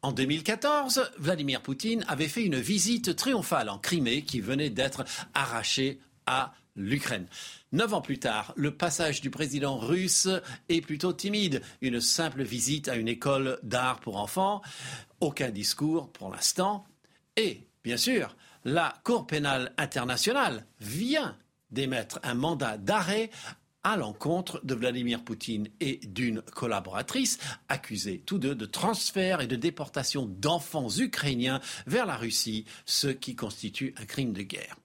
En 0.00 0.10
2014, 0.10 1.12
Vladimir 1.18 1.62
Poutine 1.62 2.04
avait 2.08 2.26
fait 2.26 2.44
une 2.44 2.58
visite 2.58 3.14
triomphale 3.14 3.68
en 3.68 3.78
Crimée 3.78 4.22
qui 4.22 4.40
venait 4.40 4.70
d'être 4.70 5.04
arrachée 5.32 6.00
à 6.26 6.54
l'Ukraine. 6.74 7.26
Neuf 7.70 7.94
ans 7.94 8.00
plus 8.00 8.18
tard, 8.18 8.52
le 8.56 8.74
passage 8.74 9.20
du 9.20 9.30
président 9.30 9.78
russe 9.78 10.28
est 10.68 10.80
plutôt 10.80 11.12
timide. 11.12 11.62
Une 11.82 12.00
simple 12.00 12.42
visite 12.42 12.88
à 12.88 12.96
une 12.96 13.08
école 13.08 13.60
d'art 13.62 14.00
pour 14.00 14.16
enfants, 14.16 14.62
aucun 15.20 15.50
discours 15.50 16.10
pour 16.10 16.30
l'instant. 16.30 16.84
Et, 17.36 17.68
bien 17.84 17.96
sûr, 17.96 18.34
la 18.64 18.94
Cour 19.04 19.26
pénale 19.26 19.72
internationale 19.76 20.66
vient 20.80 21.36
d'émettre 21.70 22.18
un 22.22 22.34
mandat 22.34 22.76
d'arrêt 22.76 23.30
à 23.84 23.96
l'encontre 23.96 24.60
de 24.64 24.74
Vladimir 24.74 25.24
Poutine 25.24 25.68
et 25.80 26.00
d'une 26.04 26.42
collaboratrice 26.42 27.38
accusés 27.68 28.22
tous 28.24 28.38
deux 28.38 28.54
de 28.54 28.66
transfert 28.66 29.40
et 29.40 29.46
de 29.46 29.56
déportation 29.56 30.26
d'enfants 30.26 30.90
ukrainiens 30.98 31.60
vers 31.86 32.06
la 32.06 32.16
Russie, 32.16 32.64
ce 32.86 33.08
qui 33.08 33.34
constitue 33.34 33.94
un 33.98 34.06
crime 34.06 34.32
de 34.32 34.42
guerre. 34.42 34.76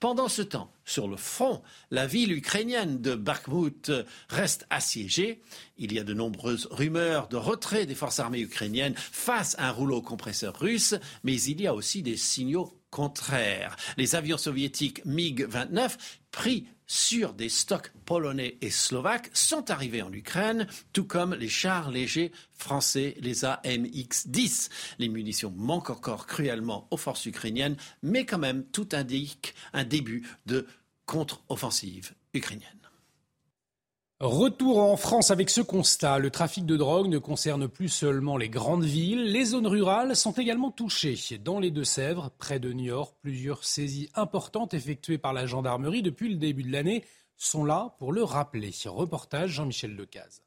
Pendant 0.00 0.28
ce 0.28 0.42
temps, 0.42 0.70
sur 0.84 1.08
le 1.08 1.16
front, 1.16 1.60
la 1.90 2.06
ville 2.06 2.30
ukrainienne 2.30 3.00
de 3.00 3.16
Bakhmut 3.16 3.90
reste 4.28 4.64
assiégée. 4.70 5.42
Il 5.76 5.92
y 5.92 5.98
a 5.98 6.04
de 6.04 6.14
nombreuses 6.14 6.68
rumeurs 6.70 7.26
de 7.26 7.36
retrait 7.36 7.84
des 7.84 7.96
forces 7.96 8.20
armées 8.20 8.40
ukrainiennes 8.40 8.94
face 8.96 9.56
à 9.58 9.68
un 9.68 9.72
rouleau 9.72 10.00
compresseur 10.00 10.56
russe, 10.56 10.94
mais 11.24 11.40
il 11.42 11.60
y 11.60 11.66
a 11.66 11.74
aussi 11.74 12.02
des 12.02 12.16
signaux 12.16 12.78
contraires. 12.90 13.74
Les 13.96 14.14
avions 14.14 14.38
soviétiques 14.38 15.04
MiG-29 15.04 15.96
pris 16.30 16.68
sur 16.88 17.34
des 17.34 17.50
stocks 17.50 17.92
polonais 18.04 18.58
et 18.62 18.70
slovaques 18.70 19.30
sont 19.34 19.70
arrivés 19.70 20.02
en 20.02 20.12
Ukraine, 20.12 20.66
tout 20.92 21.04
comme 21.04 21.34
les 21.34 21.48
chars 21.48 21.90
légers 21.90 22.32
français, 22.54 23.14
les 23.20 23.44
AMX-10. 23.44 24.70
Les 24.98 25.08
munitions 25.08 25.52
manquent 25.54 25.90
encore 25.90 26.26
cruellement 26.26 26.88
aux 26.90 26.96
forces 26.96 27.26
ukrainiennes, 27.26 27.76
mais 28.02 28.24
quand 28.24 28.38
même 28.38 28.64
tout 28.64 28.88
indique 28.92 29.54
un 29.72 29.84
début 29.84 30.26
de 30.46 30.66
contre-offensive 31.06 32.14
ukrainienne. 32.34 32.77
Retour 34.20 34.78
en 34.78 34.96
France 34.96 35.30
avec 35.30 35.48
ce 35.48 35.60
constat. 35.60 36.18
Le 36.18 36.30
trafic 36.30 36.66
de 36.66 36.76
drogue 36.76 37.06
ne 37.06 37.18
concerne 37.18 37.68
plus 37.68 37.88
seulement 37.88 38.36
les 38.36 38.48
grandes 38.48 38.82
villes. 38.82 39.30
Les 39.30 39.44
zones 39.44 39.68
rurales 39.68 40.16
sont 40.16 40.32
également 40.32 40.72
touchées. 40.72 41.16
Dans 41.44 41.60
les 41.60 41.70
Deux-Sèvres, 41.70 42.32
près 42.36 42.58
de 42.58 42.72
York, 42.72 43.14
plusieurs 43.22 43.62
saisies 43.62 44.10
importantes 44.16 44.74
effectuées 44.74 45.18
par 45.18 45.32
la 45.32 45.46
gendarmerie 45.46 46.02
depuis 46.02 46.30
le 46.30 46.34
début 46.34 46.64
de 46.64 46.72
l'année 46.72 47.04
sont 47.36 47.64
là 47.64 47.94
pour 48.00 48.12
le 48.12 48.24
rappeler. 48.24 48.72
Reportage 48.86 49.50
Jean-Michel 49.50 49.94
Decaze. 49.94 50.42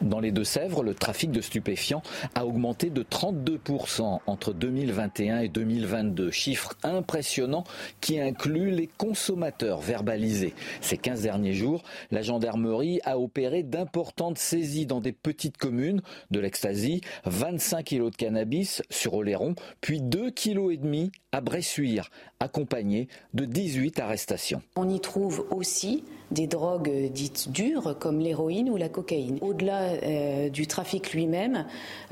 Dans 0.00 0.20
les 0.20 0.30
Deux-Sèvres, 0.30 0.84
le 0.84 0.94
trafic 0.94 1.32
de 1.32 1.40
stupéfiants 1.40 2.02
a 2.36 2.46
augmenté 2.46 2.88
de 2.88 3.02
32% 3.02 4.20
entre 4.26 4.52
2021 4.52 5.40
et 5.40 5.48
2022. 5.48 6.30
Chiffre 6.30 6.74
impressionnant 6.84 7.64
qui 8.00 8.20
inclut 8.20 8.70
les 8.70 8.86
consommateurs 8.86 9.80
verbalisés. 9.80 10.54
Ces 10.80 10.98
15 10.98 11.22
derniers 11.22 11.52
jours, 11.52 11.82
la 12.12 12.22
gendarmerie 12.22 13.00
a 13.04 13.18
opéré 13.18 13.64
d'importantes 13.64 14.38
saisies 14.38 14.86
dans 14.86 15.00
des 15.00 15.12
petites 15.12 15.56
communes 15.56 16.00
de 16.30 16.38
l'ecstasy, 16.38 17.00
25 17.24 17.84
kilos 17.84 18.12
de 18.12 18.16
cannabis 18.16 18.82
sur 18.90 19.14
Oléron, 19.14 19.56
puis 19.80 20.00
2,5 20.00 20.32
kg 20.32 21.10
à 21.38 21.40
Bressuire, 21.40 22.10
accompagné 22.40 23.06
de 23.32 23.44
18 23.44 24.00
arrestations. 24.00 24.60
On 24.74 24.88
y 24.88 24.98
trouve 24.98 25.46
aussi 25.52 26.02
des 26.32 26.48
drogues 26.48 26.90
dites 27.12 27.52
dures 27.52 27.96
comme 28.00 28.18
l'héroïne 28.18 28.68
ou 28.68 28.76
la 28.76 28.88
cocaïne. 28.88 29.38
Au-delà 29.40 29.82
euh, 29.82 30.48
du 30.48 30.66
trafic 30.66 31.12
lui-même, 31.12 31.64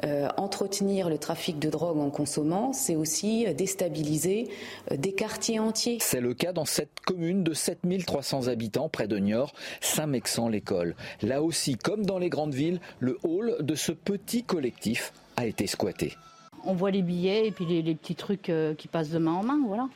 euh, 0.04 0.28
entretenir 0.36 1.08
le 1.10 1.18
trafic 1.18 1.58
de 1.58 1.68
drogue 1.68 1.98
en 1.98 2.10
consommant, 2.10 2.72
c'est 2.72 2.94
aussi 2.94 3.52
déstabiliser 3.54 4.48
euh, 4.92 4.96
des 4.96 5.12
quartiers 5.12 5.58
entiers. 5.58 5.98
C'est 6.00 6.20
le 6.20 6.32
cas 6.32 6.52
dans 6.52 6.64
cette 6.64 7.00
commune 7.04 7.42
de 7.42 7.52
7300 7.52 8.46
habitants 8.46 8.88
près 8.88 9.08
de 9.08 9.18
Niort, 9.18 9.54
Saint-Mexan-l'École. 9.80 10.94
Là 11.20 11.42
aussi, 11.42 11.74
comme 11.74 12.06
dans 12.06 12.20
les 12.20 12.30
grandes 12.30 12.54
villes, 12.54 12.80
le 13.00 13.18
hall 13.24 13.56
de 13.58 13.74
ce 13.74 13.90
petit 13.90 14.44
collectif 14.44 15.12
a 15.36 15.46
été 15.46 15.66
squatté. 15.66 16.16
On 16.66 16.74
voit 16.74 16.90
les 16.90 17.02
billets 17.02 17.46
et 17.46 17.50
puis 17.50 17.64
les, 17.64 17.80
les 17.80 17.94
petits 17.94 18.16
trucs 18.16 18.52
qui 18.76 18.88
passent 18.88 19.10
de 19.10 19.18
main 19.18 19.32
en 19.32 19.42
main, 19.42 19.60
voilà. 19.66 19.88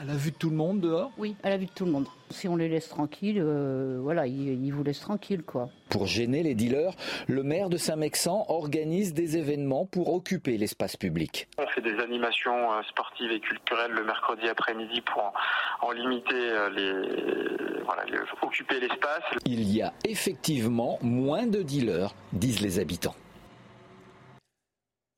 À 0.00 0.04
la 0.04 0.14
vue 0.14 0.30
de 0.30 0.36
tout 0.36 0.48
le 0.48 0.54
monde 0.54 0.78
dehors? 0.78 1.10
Oui, 1.18 1.34
à 1.42 1.50
la 1.50 1.56
vue 1.56 1.66
de 1.66 1.72
tout 1.72 1.84
le 1.84 1.90
monde. 1.90 2.06
Si 2.30 2.46
on 2.46 2.54
les 2.54 2.68
laisse 2.68 2.88
tranquilles, 2.88 3.42
euh, 3.44 3.98
voilà, 4.00 4.28
ils, 4.28 4.70
vous 4.70 4.84
laissent 4.84 5.00
tranquilles, 5.00 5.42
quoi. 5.42 5.70
Pour 5.90 6.06
gêner 6.06 6.44
les 6.44 6.54
dealers, 6.54 6.92
le 7.26 7.42
maire 7.42 7.68
de 7.68 7.76
Saint-Mexan 7.76 8.44
organise 8.46 9.12
des 9.12 9.38
événements 9.38 9.86
pour 9.86 10.14
occuper 10.14 10.56
l'espace 10.56 10.96
public. 10.96 11.48
On 11.58 11.66
fait 11.66 11.80
des 11.80 11.98
animations 11.98 12.72
euh, 12.72 12.82
sportives 12.88 13.32
et 13.32 13.40
culturelles 13.40 13.90
le 13.90 14.04
mercredi 14.04 14.46
après-midi 14.46 15.00
pour 15.00 15.32
en, 15.80 15.90
limiter 15.90 16.32
euh, 16.32 16.70
les, 16.70 17.82
voilà, 17.84 18.04
occuper 18.42 18.78
l'espace. 18.78 19.24
Il 19.46 19.68
y 19.68 19.82
a 19.82 19.92
effectivement 20.04 21.00
moins 21.02 21.48
de 21.48 21.60
dealers, 21.60 22.14
disent 22.32 22.60
les 22.60 22.78
habitants. 22.78 23.16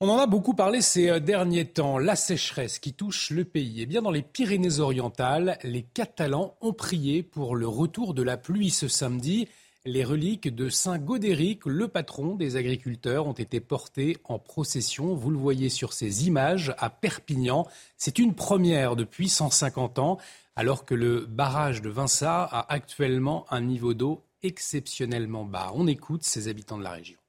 On 0.03 0.09
en 0.09 0.17
a 0.17 0.27
beaucoup 0.27 0.55
parlé 0.55 0.81
ces 0.81 1.11
euh, 1.11 1.21
derniers 1.21 1.67
temps, 1.67 1.99
la 1.99 2.17
sécheresse 2.17 2.79
qui 2.79 2.95
touche 2.95 3.29
le 3.29 3.45
pays. 3.45 3.83
Eh 3.83 3.87
bien, 3.87 4.01
dans 4.01 4.11
les 4.11 4.23
Pyrénées-Orientales, 4.23 5.59
les 5.63 5.83
Catalans 5.83 6.57
ont 6.63 6.73
prié 6.73 7.23
pour 7.23 7.55
le 7.55 7.69
retour 7.69 8.15
de 8.15 8.23
la 8.23 8.39
pluie 8.39 8.71
ce 8.71 8.89
samedi. 8.89 9.47
Les 9.85 10.03
reliques 10.03 10.49
de 10.49 10.71
Saint 10.71 10.99
Godéric, 10.99 11.67
le 11.67 11.87
patron 11.87 12.35
des 12.35 12.57
agriculteurs, 12.57 13.27
ont 13.27 13.35
été 13.35 13.61
portées 13.61 14.17
en 14.25 14.39
procession. 14.39 15.15
Vous 15.15 15.29
le 15.29 15.37
voyez 15.37 15.69
sur 15.69 15.93
ces 15.93 16.27
images 16.27 16.75
à 16.79 16.89
Perpignan. 16.89 17.67
C'est 17.99 18.19
une 18.19 18.35
première 18.35 18.97
depuis 18.97 19.29
150 19.29 19.99
ans, 19.99 20.17
alors 20.57 20.87
que 20.87 20.95
le 20.95 21.27
barrage 21.27 21.83
de 21.83 21.91
Vinça 21.91 22.43
a 22.45 22.73
actuellement 22.73 23.45
un 23.51 23.61
niveau 23.61 23.93
d'eau 23.93 24.23
exceptionnellement 24.43 25.45
bas. 25.45 25.73
On 25.75 25.87
écoute 25.87 26.25
ces 26.25 26.49
habitants 26.49 26.79
de 26.79 26.85
la 26.85 26.93
région. 26.93 27.20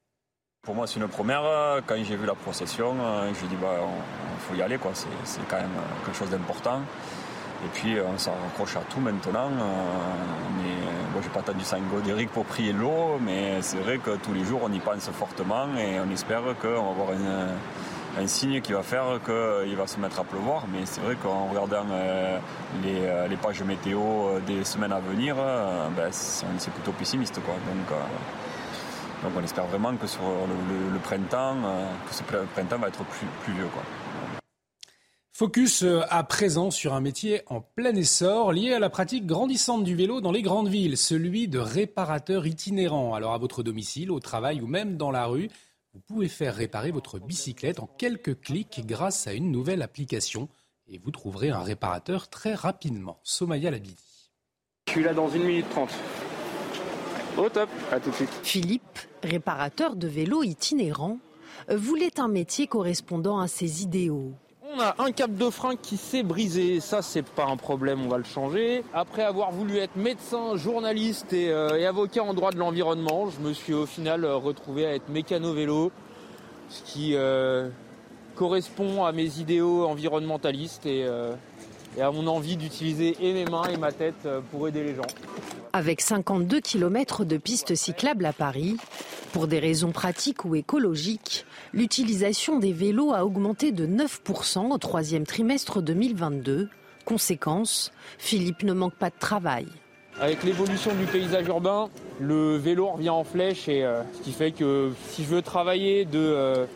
Pour 0.63 0.75
moi, 0.75 0.85
c'est 0.85 0.99
une 0.99 1.07
première. 1.07 1.41
Quand 1.87 1.95
j'ai 2.03 2.15
vu 2.15 2.27
la 2.27 2.35
procession, 2.35 2.95
euh, 3.01 3.31
je 3.33 3.47
dit 3.47 3.55
bah, 3.59 3.77
faut 4.47 4.53
y 4.53 4.61
aller, 4.61 4.77
quoi. 4.77 4.91
C'est, 4.93 5.41
quand 5.49 5.55
même 5.55 5.71
quelque 6.05 6.15
chose 6.15 6.29
d'important. 6.29 6.81
Et 7.65 7.69
puis, 7.73 7.95
on 7.99 8.15
s'en 8.19 8.33
raccroche 8.33 8.75
à 8.75 8.81
tout 8.81 8.99
maintenant. 8.99 9.47
Euh, 9.47 10.57
mais 10.57 10.85
bon, 11.15 11.19
j'ai 11.23 11.29
pas 11.29 11.39
attendu 11.39 11.63
Sango 11.63 11.99
d'Eric 12.01 12.29
pour 12.29 12.45
prier 12.45 12.73
l'eau, 12.73 13.17
mais 13.19 13.59
c'est 13.63 13.77
vrai 13.77 13.97
que 13.97 14.17
tous 14.17 14.33
les 14.33 14.43
jours, 14.43 14.59
on 14.61 14.71
y 14.71 14.77
pense 14.77 15.09
fortement 15.09 15.65
et 15.79 15.99
on 15.99 16.11
espère 16.11 16.43
qu'on 16.61 16.83
va 16.83 16.89
avoir 16.91 17.09
un, 18.19 18.27
signe 18.27 18.61
qui 18.61 18.73
va 18.73 18.83
faire 18.83 19.19
qu'il 19.25 19.75
va 19.75 19.87
se 19.87 19.99
mettre 19.99 20.19
à 20.19 20.23
pleuvoir. 20.23 20.65
Mais 20.71 20.85
c'est 20.85 21.01
vrai 21.01 21.15
qu'en 21.15 21.47
regardant 21.47 21.87
euh, 21.91 22.37
les, 22.83 23.37
pages 23.37 23.63
météo 23.63 24.39
des 24.45 24.63
semaines 24.63 24.93
à 24.93 24.99
venir, 24.99 25.37
ben, 25.37 26.11
c'est, 26.11 26.71
plutôt 26.71 26.91
pessimiste. 26.91 27.41
Quoi. 27.43 27.55
Donc, 27.55 27.97
donc 29.23 29.33
on 29.35 29.43
espère 29.43 29.67
vraiment 29.67 29.95
que 29.95 30.07
sur 30.07 30.21
le, 30.21 30.99
printemps, 30.99 31.57
euh, 31.63 31.85
que 32.09 32.15
ce 32.15 32.23
printemps 32.23 32.79
va 32.79 32.87
être 32.87 33.03
plus, 33.03 33.27
pluvieux. 33.43 33.67
Quoi. 33.73 33.83
Focus 35.31 35.83
euh, 35.83 36.01
à 36.09 36.23
présent 36.23 36.71
sur 36.71 36.93
un 36.93 37.01
métier 37.01 37.41
en 37.47 37.61
plein 37.61 37.95
essor 37.95 38.51
lié 38.51 38.73
à 38.73 38.79
la 38.79 38.89
pratique 38.89 39.25
grandissante 39.25 39.83
du 39.83 39.95
vélo 39.95 40.21
dans 40.21 40.31
les 40.31 40.41
grandes 40.41 40.69
villes, 40.69 40.97
celui 40.97 41.47
de 41.47 41.59
réparateur 41.59 42.45
itinérant. 42.45 43.13
Alors 43.13 43.33
à 43.33 43.37
votre 43.37 43.63
domicile, 43.63 44.11
au 44.11 44.19
travail 44.19 44.61
ou 44.61 44.67
même 44.67 44.97
dans 44.97 45.11
la 45.11 45.25
rue, 45.25 45.49
vous 45.93 45.99
pouvez 45.99 46.27
faire 46.27 46.55
réparer 46.55 46.91
votre 46.91 47.19
bicyclette 47.19 47.79
en 47.79 47.87
quelques 47.87 48.39
clics 48.39 48.83
grâce 48.85 49.27
à 49.27 49.33
une 49.33 49.51
nouvelle 49.51 49.81
application 49.81 50.47
et 50.87 50.97
vous 50.97 51.11
trouverez 51.11 51.49
un 51.49 51.63
réparateur 51.63 52.27
très 52.29 52.53
rapidement. 52.53 53.19
Somaya 53.23 53.71
Labidi. 53.71 53.95
Je 54.87 54.91
suis 54.93 55.03
là 55.03 55.13
dans 55.13 55.29
une 55.29 55.43
minute 55.43 55.69
trente. 55.69 55.93
Au 57.38 57.50
top, 57.50 57.69
à 57.91 58.00
tout 58.00 58.09
de 58.09 58.15
suite. 58.15 58.29
Philippe, 58.43 59.00
réparateur 59.23 59.95
de 59.95 60.07
vélos 60.07 60.43
itinérant, 60.43 61.17
voulait 61.69 62.19
un 62.19 62.27
métier 62.27 62.67
correspondant 62.67 63.39
à 63.39 63.47
ses 63.47 63.83
idéaux. 63.83 64.33
On 64.73 64.79
a 64.79 64.95
un 65.00 65.11
câble 65.11 65.35
de 65.35 65.50
frein 65.50 65.75
qui 65.75 65.97
s'est 65.97 66.23
brisé, 66.23 66.79
ça 66.79 67.01
c'est 67.01 67.25
pas 67.25 67.45
un 67.45 67.57
problème, 67.57 68.05
on 68.05 68.07
va 68.07 68.17
le 68.17 68.23
changer. 68.23 68.83
Après 68.93 69.23
avoir 69.23 69.51
voulu 69.51 69.77
être 69.77 69.97
médecin, 69.97 70.55
journaliste 70.55 71.33
et, 71.33 71.51
euh, 71.51 71.88
avocat 71.88 72.23
en 72.23 72.33
droit 72.33 72.51
de 72.51 72.57
l'environnement, 72.57 73.29
je 73.29 73.45
me 73.45 73.51
suis 73.51 73.73
au 73.73 73.85
final 73.85 74.23
euh, 74.23 74.38
retrouvé 74.38 74.85
à 74.85 74.95
être 74.95 75.09
mécano 75.09 75.53
vélo, 75.53 75.91
ce 76.69 76.83
qui 76.83 77.15
euh, 77.15 77.69
correspond 78.35 79.03
à 79.03 79.11
mes 79.11 79.39
idéaux 79.39 79.85
environnementalistes 79.85 80.85
et 80.85 81.05
et 81.97 82.01
à 82.01 82.09
mon 82.09 82.25
envie 82.27 82.55
d'utiliser 82.55 83.17
et 83.19 83.33
mes 83.33 83.43
mains 83.43 83.65
et 83.65 83.75
ma 83.75 83.91
tête 83.91 84.25
pour 84.50 84.65
aider 84.69 84.81
les 84.81 84.95
gens. 84.95 85.01
Avec 85.73 86.01
52 86.01 86.59
km 86.59 87.23
de 87.23 87.37
pistes 87.37 87.75
cyclables 87.75 88.25
à 88.25 88.33
Paris, 88.33 88.75
pour 89.31 89.47
des 89.47 89.59
raisons 89.59 89.91
pratiques 89.91 90.43
ou 90.43 90.55
écologiques, 90.55 91.45
l'utilisation 91.71 92.59
des 92.59 92.73
vélos 92.73 93.13
a 93.13 93.23
augmenté 93.23 93.71
de 93.71 93.87
9% 93.87 94.69
au 94.69 94.77
troisième 94.77 95.25
trimestre 95.25 95.81
2022. 95.81 96.67
Conséquence, 97.05 97.93
Philippe 98.17 98.63
ne 98.63 98.73
manque 98.73 98.95
pas 98.95 99.09
de 99.09 99.15
travail. 99.17 99.65
Avec 100.19 100.43
l'évolution 100.43 100.93
du 100.93 101.05
paysage 101.05 101.47
urbain, 101.47 101.89
le 102.19 102.57
vélo 102.57 102.87
revient 102.87 103.09
en 103.09 103.23
flèche 103.23 103.69
et 103.69 103.85
euh, 103.85 104.03
ce 104.13 104.23
qui 104.23 104.33
fait 104.33 104.51
que 104.51 104.91
si 105.07 105.23
je 105.23 105.29
veux 105.29 105.41
travailler 105.41 106.03
de 106.03 106.67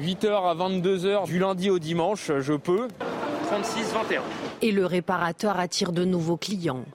8h 0.00 0.24
euh, 0.24 0.36
à 0.38 0.54
22h 0.54 1.26
du 1.26 1.38
lundi 1.38 1.68
au 1.68 1.78
dimanche, 1.78 2.32
je 2.40 2.54
peux. 2.54 2.88
36 3.48 3.92
21. 3.92 4.22
Et 4.62 4.72
le 4.72 4.86
réparateur 4.86 5.58
attire 5.58 5.92
de 5.92 6.06
nouveaux 6.06 6.38
clients. 6.38 6.86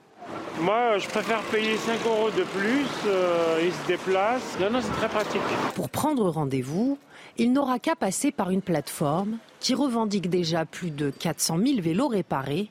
Moi, 0.60 0.98
je 0.98 1.08
préfère 1.08 1.40
payer 1.44 1.76
5 1.76 2.04
euros 2.06 2.30
de 2.30 2.42
plus. 2.42 2.86
Euh, 3.06 3.60
il 3.62 3.72
se 3.72 3.86
déplace. 3.86 4.58
Non, 4.60 4.70
non, 4.70 4.80
c'est 4.82 4.92
très 4.92 5.08
pratique. 5.08 5.40
Pour 5.74 5.88
prendre 5.88 6.28
rendez-vous, 6.28 6.98
il 7.36 7.52
n'aura 7.52 7.78
qu'à 7.78 7.94
passer 7.94 8.32
par 8.32 8.50
une 8.50 8.62
plateforme 8.62 9.38
qui 9.60 9.74
revendique 9.74 10.28
déjà 10.28 10.64
plus 10.64 10.90
de 10.90 11.10
400 11.10 11.58
000 11.64 11.80
vélos 11.80 12.08
réparés, 12.08 12.70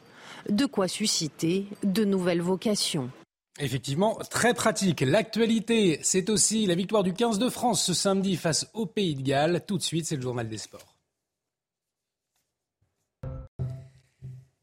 de 0.50 0.66
quoi 0.66 0.90
susciter 0.90 1.66
de 1.84 2.04
nouvelles 2.04 2.42
vocations. 2.42 3.10
Effectivement, 3.60 4.20
très 4.30 4.54
pratique. 4.54 5.02
L'actualité, 5.02 6.00
c'est 6.04 6.30
aussi 6.30 6.66
la 6.66 6.76
victoire 6.76 7.04
du 7.04 7.14
15 7.14 7.40
de 7.40 7.50
France 7.50 7.84
ce 7.84 7.94
samedi 7.94 8.36
face 8.36 8.68
au 8.74 8.86
Pays 8.86 9.16
de 9.16 9.22
Galles. 9.22 9.64
Tout 9.66 9.78
de 9.78 9.84
suite, 9.84 10.06
c'est 10.06 10.18
le 10.18 10.22
journal 10.22 10.48
des 10.50 10.58
sports. 10.58 10.97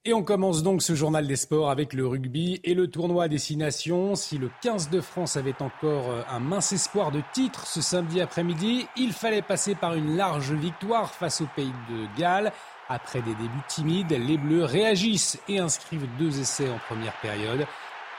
Et 0.06 0.12
on 0.12 0.22
commence 0.22 0.62
donc 0.62 0.82
ce 0.82 0.94
journal 0.94 1.26
des 1.26 1.36
sports 1.36 1.70
avec 1.70 1.94
le 1.94 2.06
rugby 2.06 2.60
et 2.62 2.74
le 2.74 2.88
tournoi 2.88 3.26
Destination. 3.28 4.16
Si 4.16 4.36
le 4.36 4.50
15 4.60 4.90
de 4.90 5.00
France 5.00 5.38
avait 5.38 5.62
encore 5.62 6.10
euh, 6.10 6.20
un 6.28 6.40
mince 6.40 6.74
espoir 6.74 7.10
de 7.10 7.22
titre 7.32 7.66
ce 7.66 7.80
samedi 7.80 8.20
après-midi, 8.20 8.86
il 8.98 9.14
fallait 9.14 9.40
passer 9.40 9.74
par 9.74 9.94
une 9.94 10.14
large 10.14 10.52
victoire 10.52 11.10
face 11.10 11.40
au 11.40 11.46
pays 11.56 11.72
de 11.88 12.20
Galles. 12.20 12.52
Après 12.90 13.22
des 13.22 13.34
débuts 13.34 13.64
timides, 13.66 14.10
les 14.10 14.36
Bleus 14.36 14.64
réagissent 14.64 15.38
et 15.48 15.58
inscrivent 15.58 16.06
deux 16.18 16.38
essais 16.38 16.68
en 16.68 16.78
première 16.86 17.18
période. 17.22 17.64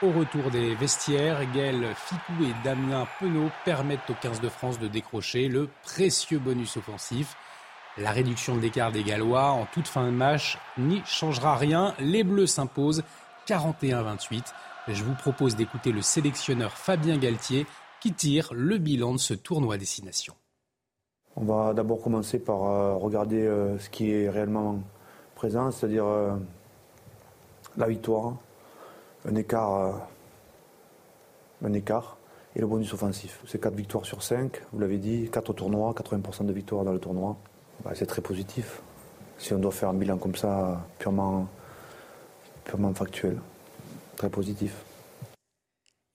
Au 0.02 0.10
retour 0.10 0.50
des 0.50 0.74
vestiaires, 0.74 1.38
Gaël 1.54 1.86
Ficou 1.94 2.42
et 2.42 2.64
Damien 2.64 3.06
Penaud 3.20 3.50
permettent 3.64 4.10
au 4.10 4.14
15 4.20 4.40
de 4.40 4.48
France 4.48 4.80
de 4.80 4.88
décrocher 4.88 5.46
le 5.46 5.68
précieux 5.84 6.40
bonus 6.40 6.76
offensif. 6.78 7.36
La 7.98 8.10
réduction 8.10 8.54
de 8.54 8.60
l'écart 8.60 8.92
des 8.92 9.02
Gallois 9.02 9.52
en 9.52 9.64
toute 9.72 9.88
fin 9.88 10.04
de 10.04 10.10
match 10.10 10.58
n'y 10.76 11.00
changera 11.06 11.56
rien. 11.56 11.94
Les 11.98 12.24
Bleus 12.24 12.46
s'imposent 12.46 13.02
41-28. 13.46 14.52
Je 14.88 15.02
vous 15.02 15.14
propose 15.14 15.56
d'écouter 15.56 15.92
le 15.92 16.02
sélectionneur 16.02 16.72
Fabien 16.72 17.16
Galtier 17.16 17.66
qui 18.02 18.12
tire 18.12 18.50
le 18.52 18.76
bilan 18.76 19.14
de 19.14 19.18
ce 19.18 19.32
tournoi 19.32 19.78
destination. 19.78 20.34
On 21.36 21.46
va 21.46 21.72
d'abord 21.72 22.02
commencer 22.02 22.38
par 22.38 22.64
euh, 22.64 22.96
regarder 22.96 23.46
euh, 23.46 23.78
ce 23.78 23.88
qui 23.88 24.12
est 24.12 24.28
réellement 24.28 24.80
présent, 25.34 25.70
c'est-à-dire 25.70 26.04
euh, 26.04 26.36
la 27.78 27.88
victoire, 27.88 28.34
un 29.26 29.34
écart, 29.36 30.06
un 31.64 31.72
écart 31.72 32.18
et 32.54 32.60
le 32.60 32.66
bonus 32.66 32.92
offensif. 32.92 33.40
C'est 33.46 33.60
4 33.60 33.74
victoires 33.74 34.04
sur 34.04 34.22
5, 34.22 34.60
vous 34.72 34.80
l'avez 34.80 34.98
dit, 34.98 35.30
4 35.32 35.54
tournois, 35.54 35.94
80% 35.94 36.44
de 36.44 36.52
victoires 36.52 36.84
dans 36.84 36.92
le 36.92 37.00
tournoi. 37.00 37.38
C'est 37.94 38.06
très 38.06 38.22
positif. 38.22 38.80
Si 39.38 39.52
on 39.52 39.58
doit 39.58 39.72
faire 39.72 39.90
un 39.90 39.94
bilan 39.94 40.18
comme 40.18 40.34
ça, 40.34 40.86
purement, 40.98 41.48
purement 42.64 42.92
factuel, 42.94 43.38
très 44.16 44.28
positif. 44.28 44.72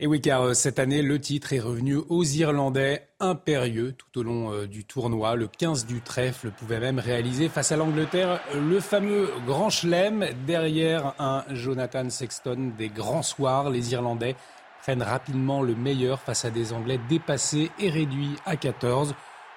Et 0.03 0.07
oui, 0.07 0.19
car 0.19 0.41
euh, 0.41 0.53
cette 0.55 0.79
année, 0.79 1.03
le 1.03 1.21
titre 1.21 1.53
est 1.53 1.59
revenu 1.59 1.97
aux 2.09 2.23
Irlandais 2.23 3.07
impérieux 3.19 3.93
tout 3.93 4.19
au 4.19 4.23
long 4.23 4.51
euh, 4.51 4.65
du 4.65 4.83
tournoi. 4.83 5.35
Le 5.35 5.47
15 5.47 5.85
du 5.85 6.01
trèfle 6.01 6.49
pouvait 6.49 6.79
même 6.79 6.97
réaliser 6.97 7.49
face 7.49 7.71
à 7.71 7.77
l'Angleterre 7.77 8.41
le 8.55 8.79
fameux 8.79 9.29
grand 9.45 9.69
chelem. 9.69 10.25
Derrière 10.47 11.13
un 11.19 11.43
Jonathan 11.51 12.09
Sexton 12.09 12.71
des 12.79 12.89
grands 12.89 13.21
soirs, 13.21 13.69
les 13.69 13.91
Irlandais 13.91 14.35
prennent 14.81 15.03
rapidement 15.03 15.61
le 15.61 15.75
meilleur 15.75 16.19
face 16.19 16.45
à 16.45 16.49
des 16.49 16.73
Anglais 16.73 16.99
dépassés 17.07 17.69
et 17.79 17.91
réduits 17.91 18.35
à 18.47 18.55
14. 18.55 19.13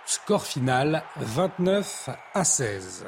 Score 0.06 0.44
final 0.44 1.02
29 1.16 2.10
à 2.34 2.44
16. 2.44 3.06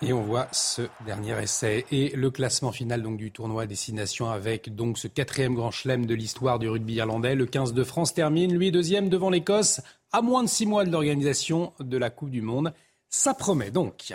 Et 0.00 0.12
on 0.14 0.22
voit 0.22 0.48
ce 0.52 0.82
dernier 1.04 1.40
essai 1.42 1.84
et 1.92 2.08
le 2.16 2.30
classement 2.30 2.72
final 2.72 3.02
donc 3.02 3.18
du 3.18 3.30
tournoi 3.30 3.66
destination 3.66 4.30
avec 4.30 4.74
donc 4.74 4.96
ce 4.98 5.06
quatrième 5.06 5.54
grand 5.54 5.70
chelem 5.70 6.06
de 6.06 6.14
l'histoire 6.14 6.58
du 6.58 6.68
rugby 6.68 6.94
irlandais. 6.94 7.34
Le 7.34 7.46
15 7.46 7.74
de 7.74 7.84
France 7.84 8.14
termine, 8.14 8.56
lui 8.56 8.72
deuxième 8.72 9.10
devant 9.10 9.30
l'Écosse, 9.30 9.82
à 10.10 10.22
moins 10.22 10.42
de 10.42 10.48
six 10.48 10.64
mois 10.64 10.84
de 10.84 10.90
l'organisation 10.90 11.74
de 11.78 11.98
la 11.98 12.08
Coupe 12.08 12.30
du 12.30 12.42
Monde. 12.42 12.72
Ça 13.10 13.34
promet 13.34 13.70
donc. 13.70 14.14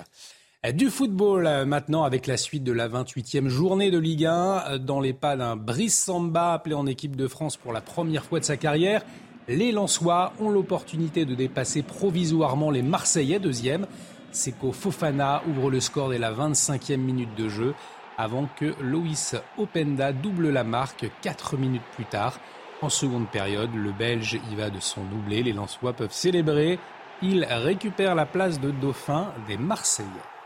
Du 0.73 0.89
football 0.89 1.47
euh, 1.47 1.65
maintenant 1.65 2.03
avec 2.03 2.27
la 2.27 2.35
suite 2.35 2.63
de 2.63 2.73
la 2.73 2.89
28e 2.89 3.47
journée 3.47 3.89
de 3.89 3.97
Ligue 3.97 4.25
1 4.25 4.33
euh, 4.33 4.77
dans 4.77 4.99
les 4.99 5.13
pas 5.13 5.37
d'un 5.37 5.55
Brice 5.55 5.97
Samba 5.97 6.53
appelé 6.53 6.75
en 6.75 6.85
équipe 6.87 7.15
de 7.15 7.27
France 7.27 7.55
pour 7.55 7.71
la 7.71 7.79
première 7.79 8.25
fois 8.25 8.39
de 8.39 8.43
sa 8.43 8.57
carrière. 8.57 9.03
Les 9.47 9.71
Lensois 9.71 10.33
ont 10.41 10.49
l'opportunité 10.49 11.23
de 11.23 11.35
dépasser 11.35 11.83
provisoirement 11.83 12.69
les 12.69 12.81
Marseillais 12.81 13.39
deuxième. 13.39 13.87
Seko 14.33 14.73
Fofana 14.73 15.41
ouvre 15.47 15.71
le 15.71 15.79
score 15.79 16.09
dès 16.09 16.17
la 16.17 16.33
25e 16.33 16.97
minute 16.97 17.33
de 17.35 17.47
jeu 17.47 17.73
avant 18.17 18.49
que 18.57 18.73
Loïs 18.81 19.35
Openda 19.57 20.11
double 20.11 20.49
la 20.49 20.65
marque 20.65 21.09
4 21.21 21.55
minutes 21.55 21.87
plus 21.95 22.05
tard. 22.05 22.41
En 22.81 22.89
seconde 22.89 23.29
période, 23.29 23.73
le 23.73 23.93
Belge 23.93 24.37
y 24.51 24.55
va 24.55 24.69
de 24.69 24.81
son 24.81 25.03
doublé. 25.05 25.43
Les 25.43 25.53
Lensois 25.53 25.93
peuvent 25.93 26.11
célébrer. 26.11 26.77
Ils 27.21 27.45
récupèrent 27.45 28.15
la 28.15 28.25
place 28.25 28.59
de 28.59 28.71
dauphin 28.71 29.31
des 29.47 29.57
Marseillais. 29.57 30.36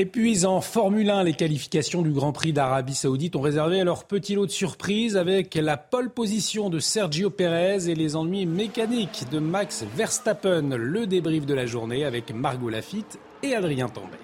Et 0.00 0.06
puis 0.06 0.46
en 0.46 0.62
Formule 0.62 1.10
1, 1.10 1.24
les 1.24 1.34
qualifications 1.34 2.00
du 2.00 2.10
Grand 2.10 2.32
Prix 2.32 2.54
d'Arabie 2.54 2.94
Saoudite 2.94 3.36
ont 3.36 3.42
réservé 3.42 3.84
leur 3.84 4.04
petit 4.04 4.34
lot 4.34 4.46
de 4.46 4.50
surprises 4.50 5.14
avec 5.14 5.54
la 5.56 5.76
pole 5.76 6.08
position 6.08 6.70
de 6.70 6.78
Sergio 6.78 7.28
Perez 7.28 7.90
et 7.90 7.94
les 7.94 8.16
ennuis 8.16 8.46
mécaniques 8.46 9.26
de 9.30 9.38
Max 9.38 9.84
Verstappen. 9.94 10.74
Le 10.74 11.06
débrief 11.06 11.44
de 11.44 11.52
la 11.52 11.66
journée 11.66 12.06
avec 12.06 12.32
Margot 12.32 12.70
Lafitte 12.70 13.18
et 13.42 13.54
Adrien 13.54 13.90
Tambay. 13.90 14.16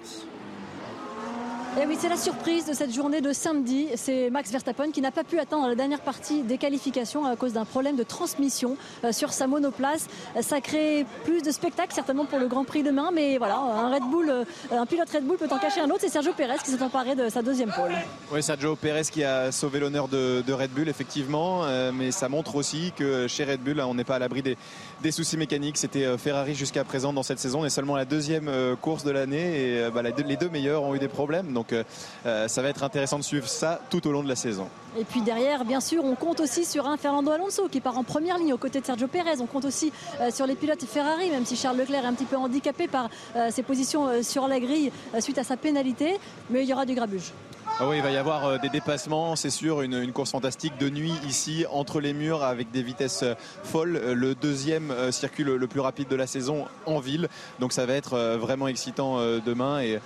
Et 1.77 1.81
eh 1.83 1.85
oui, 1.85 1.95
c'est 1.99 2.09
la 2.09 2.17
surprise 2.17 2.65
de 2.65 2.73
cette 2.73 2.91
journée 2.91 3.21
de 3.21 3.31
samedi. 3.31 3.87
C'est 3.97 4.31
Max 4.31 4.49
Verstappen 4.49 4.89
qui 4.89 4.99
n'a 4.99 5.11
pas 5.11 5.23
pu 5.23 5.37
attendre 5.37 5.67
la 5.67 5.75
dernière 5.75 6.01
partie 6.01 6.41
des 6.41 6.57
qualifications 6.57 7.23
à 7.23 7.35
cause 7.35 7.53
d'un 7.53 7.65
problème 7.65 7.95
de 7.95 8.01
transmission 8.01 8.77
euh, 9.03 9.11
sur 9.11 9.31
sa 9.31 9.45
monoplace. 9.45 10.07
Ça 10.41 10.59
crée 10.59 11.05
plus 11.23 11.43
de 11.43 11.51
spectacle 11.51 11.93
certainement 11.93 12.25
pour 12.25 12.39
le 12.39 12.47
Grand 12.47 12.63
Prix 12.63 12.81
demain, 12.81 13.11
mais 13.13 13.37
voilà, 13.37 13.57
un 13.57 13.93
Red 13.93 14.01
Bull, 14.09 14.27
euh, 14.27 14.43
un 14.71 14.87
pilote 14.87 15.07
Red 15.07 15.23
Bull 15.23 15.37
peut 15.37 15.47
en 15.51 15.59
cacher 15.59 15.81
un 15.81 15.89
autre. 15.91 15.99
C'est 15.99 16.09
Sergio 16.09 16.33
Pérez 16.33 16.57
qui 16.65 16.71
s'est 16.71 16.81
emparé 16.81 17.13
de 17.13 17.29
sa 17.29 17.43
deuxième 17.43 17.71
pole. 17.71 17.91
Oui, 18.31 18.41
Sergio 18.41 18.75
Pérez 18.75 19.03
qui 19.11 19.23
a 19.23 19.51
sauvé 19.51 19.79
l'honneur 19.79 20.07
de, 20.07 20.51
Red 20.51 20.71
Bull 20.71 20.89
effectivement, 20.89 21.63
euh, 21.65 21.91
mais 21.93 22.09
ça 22.09 22.27
montre 22.27 22.55
aussi 22.55 22.91
que 22.97 23.27
chez 23.27 23.43
Red 23.43 23.61
Bull, 23.61 23.79
on 23.81 23.93
n'est 23.93 24.03
pas 24.03 24.15
à 24.15 24.19
l'abri 24.19 24.41
des, 24.41 25.11
soucis 25.11 25.37
mécaniques. 25.37 25.77
C'était 25.77 26.17
Ferrari 26.17 26.55
jusqu'à 26.55 26.83
présent 26.83 27.13
dans 27.13 27.21
cette 27.21 27.37
saison, 27.37 27.61
on 27.61 27.65
est 27.65 27.69
seulement 27.69 27.95
la 27.95 28.05
deuxième 28.05 28.49
course 28.81 29.03
de 29.03 29.11
l'année 29.11 29.61
et 29.61 29.89
bah, 29.93 30.01
les 30.01 30.37
deux 30.37 30.49
meilleurs 30.49 30.81
ont 30.81 30.95
eu 30.95 30.99
des 30.99 31.07
problèmes. 31.07 31.53
Donc 31.53 31.66
donc 31.67 31.85
euh, 32.25 32.47
ça 32.47 32.61
va 32.61 32.69
être 32.69 32.83
intéressant 32.83 33.17
de 33.17 33.23
suivre 33.23 33.47
ça 33.47 33.79
tout 33.89 34.05
au 34.07 34.11
long 34.11 34.23
de 34.23 34.29
la 34.29 34.35
saison. 34.35 34.67
Et 34.97 35.03
puis 35.03 35.21
derrière, 35.21 35.65
bien 35.65 35.79
sûr, 35.79 36.03
on 36.03 36.15
compte 36.15 36.39
aussi 36.39 36.65
sur 36.65 36.87
un 36.87 36.97
Fernando 36.97 37.31
Alonso 37.31 37.67
qui 37.67 37.81
part 37.81 37.97
en 37.97 38.03
première 38.03 38.37
ligne 38.37 38.53
aux 38.53 38.57
côtés 38.57 38.79
de 38.79 38.85
Sergio 38.85 39.07
Pérez. 39.07 39.39
On 39.41 39.45
compte 39.45 39.65
aussi 39.65 39.91
euh, 40.19 40.31
sur 40.31 40.47
les 40.47 40.55
pilotes 40.55 40.83
Ferrari, 40.85 41.29
même 41.29 41.45
si 41.45 41.55
Charles 41.55 41.77
Leclerc 41.77 42.03
est 42.03 42.07
un 42.07 42.13
petit 42.13 42.25
peu 42.25 42.37
handicapé 42.37 42.87
par 42.87 43.09
euh, 43.35 43.49
ses 43.51 43.63
positions 43.63 44.23
sur 44.23 44.47
la 44.47 44.59
grille 44.59 44.91
suite 45.19 45.37
à 45.37 45.43
sa 45.43 45.57
pénalité. 45.57 46.17
Mais 46.49 46.63
il 46.63 46.69
y 46.69 46.73
aura 46.73 46.85
du 46.85 46.95
grabuge. 46.95 47.33
Ah 47.79 47.87
oui, 47.87 47.97
il 47.97 48.01
va 48.01 48.09
y 48.09 48.17
avoir 48.17 48.43
euh, 48.45 48.57
des 48.57 48.69
dépassements, 48.69 49.35
c'est 49.35 49.51
sûr, 49.51 49.83
une, 49.83 50.11
course 50.11 50.31
fantastique 50.31 50.79
de 50.79 50.89
nuit 50.89 51.13
ici 51.27 51.63
entre 51.69 51.99
les 51.99 52.11
murs 52.11 52.43
avec 52.43 52.71
des 52.71 52.81
vitesses 52.81 53.21
euh, 53.21 53.35
folles. 53.63 53.97
Euh, 53.97 54.15
le 54.15 54.33
deuxième 54.33 54.91
circuit 55.11 55.43
le, 55.43 55.59
plus 55.67 55.79
rapide 55.79 56.07
de 56.07 56.15
la 56.15 56.25
saison 56.25 56.65
en 56.87 56.99
ville, 56.99 57.27
donc 57.59 57.73
ça 57.73 57.85
va 57.85 57.93
être 57.93 58.17
vraiment 58.37 58.67
excitant 58.67 59.19
demain 59.45 59.79
et, 59.81 59.99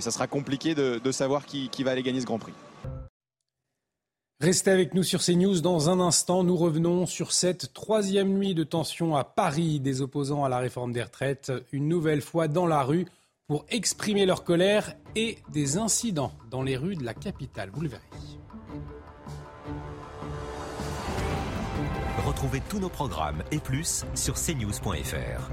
ça 0.00 0.12
sera 0.12 0.28
compliqué 0.28 0.76
de, 0.76 1.10
savoir 1.10 1.46
qui, 1.46 1.68
qui 1.68 1.82
va 1.82 1.90
aller 1.90 2.02
gagner 2.04 2.20
ce 2.20 2.26
Grand 2.26 2.38
Prix. 2.38 2.52
Restez 4.40 4.70
avec 4.70 4.94
nous 4.94 5.02
sur 5.02 5.20
CNews 5.20 5.60
dans 5.60 5.88
un 5.88 5.98
instant. 5.98 6.44
Nous 6.44 6.56
revenons 6.56 7.06
sur 7.06 7.32
cette 7.32 7.72
troisième 7.72 8.34
nuit 8.34 8.54
de 8.54 8.64
tension 8.64 9.16
à 9.16 9.24
Paris 9.24 9.80
des 9.80 10.02
opposants 10.02 10.44
à 10.44 10.48
la 10.48 10.58
réforme 10.58 10.92
des 10.92 11.02
retraites, 11.02 11.50
une 11.72 11.88
nouvelle 11.88 12.20
fois 12.20 12.46
dans 12.46 12.66
la 12.66 12.82
rue 12.82 13.06
pour 13.48 13.64
exprimer 13.68 14.26
leur 14.26 14.44
colère 14.44 14.94
et 15.14 15.38
des 15.52 15.78
incidents 15.78 16.32
dans 16.50 16.62
les 16.62 16.76
rues 16.76 16.96
de 16.96 17.04
la 17.04 17.14
capitale. 17.14 17.70
Vous 17.72 17.82
le 17.82 17.88
verrez. 17.88 18.02
Retrouvez 22.26 22.60
tous 22.68 22.80
nos 22.80 22.88
programmes 22.88 23.42
et 23.52 23.58
plus 23.58 24.04
sur 24.14 24.34
cnews.fr. 24.34 25.50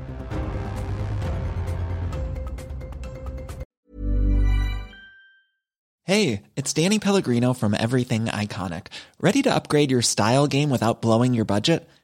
Hey, 6.05 6.41
it's 6.57 6.73
Danny 6.73 6.99
Pellegrino 6.99 7.53
from 7.53 7.73
Everything 7.73 8.25
Iconic. 8.25 8.87
Ready 9.21 9.41
to 9.43 9.53
upgrade 9.53 9.89
your 9.89 10.01
style 10.01 10.47
game 10.47 10.69
without 10.69 11.01
blowing 11.01 11.33
your 11.33 11.45
budget? 11.45 11.87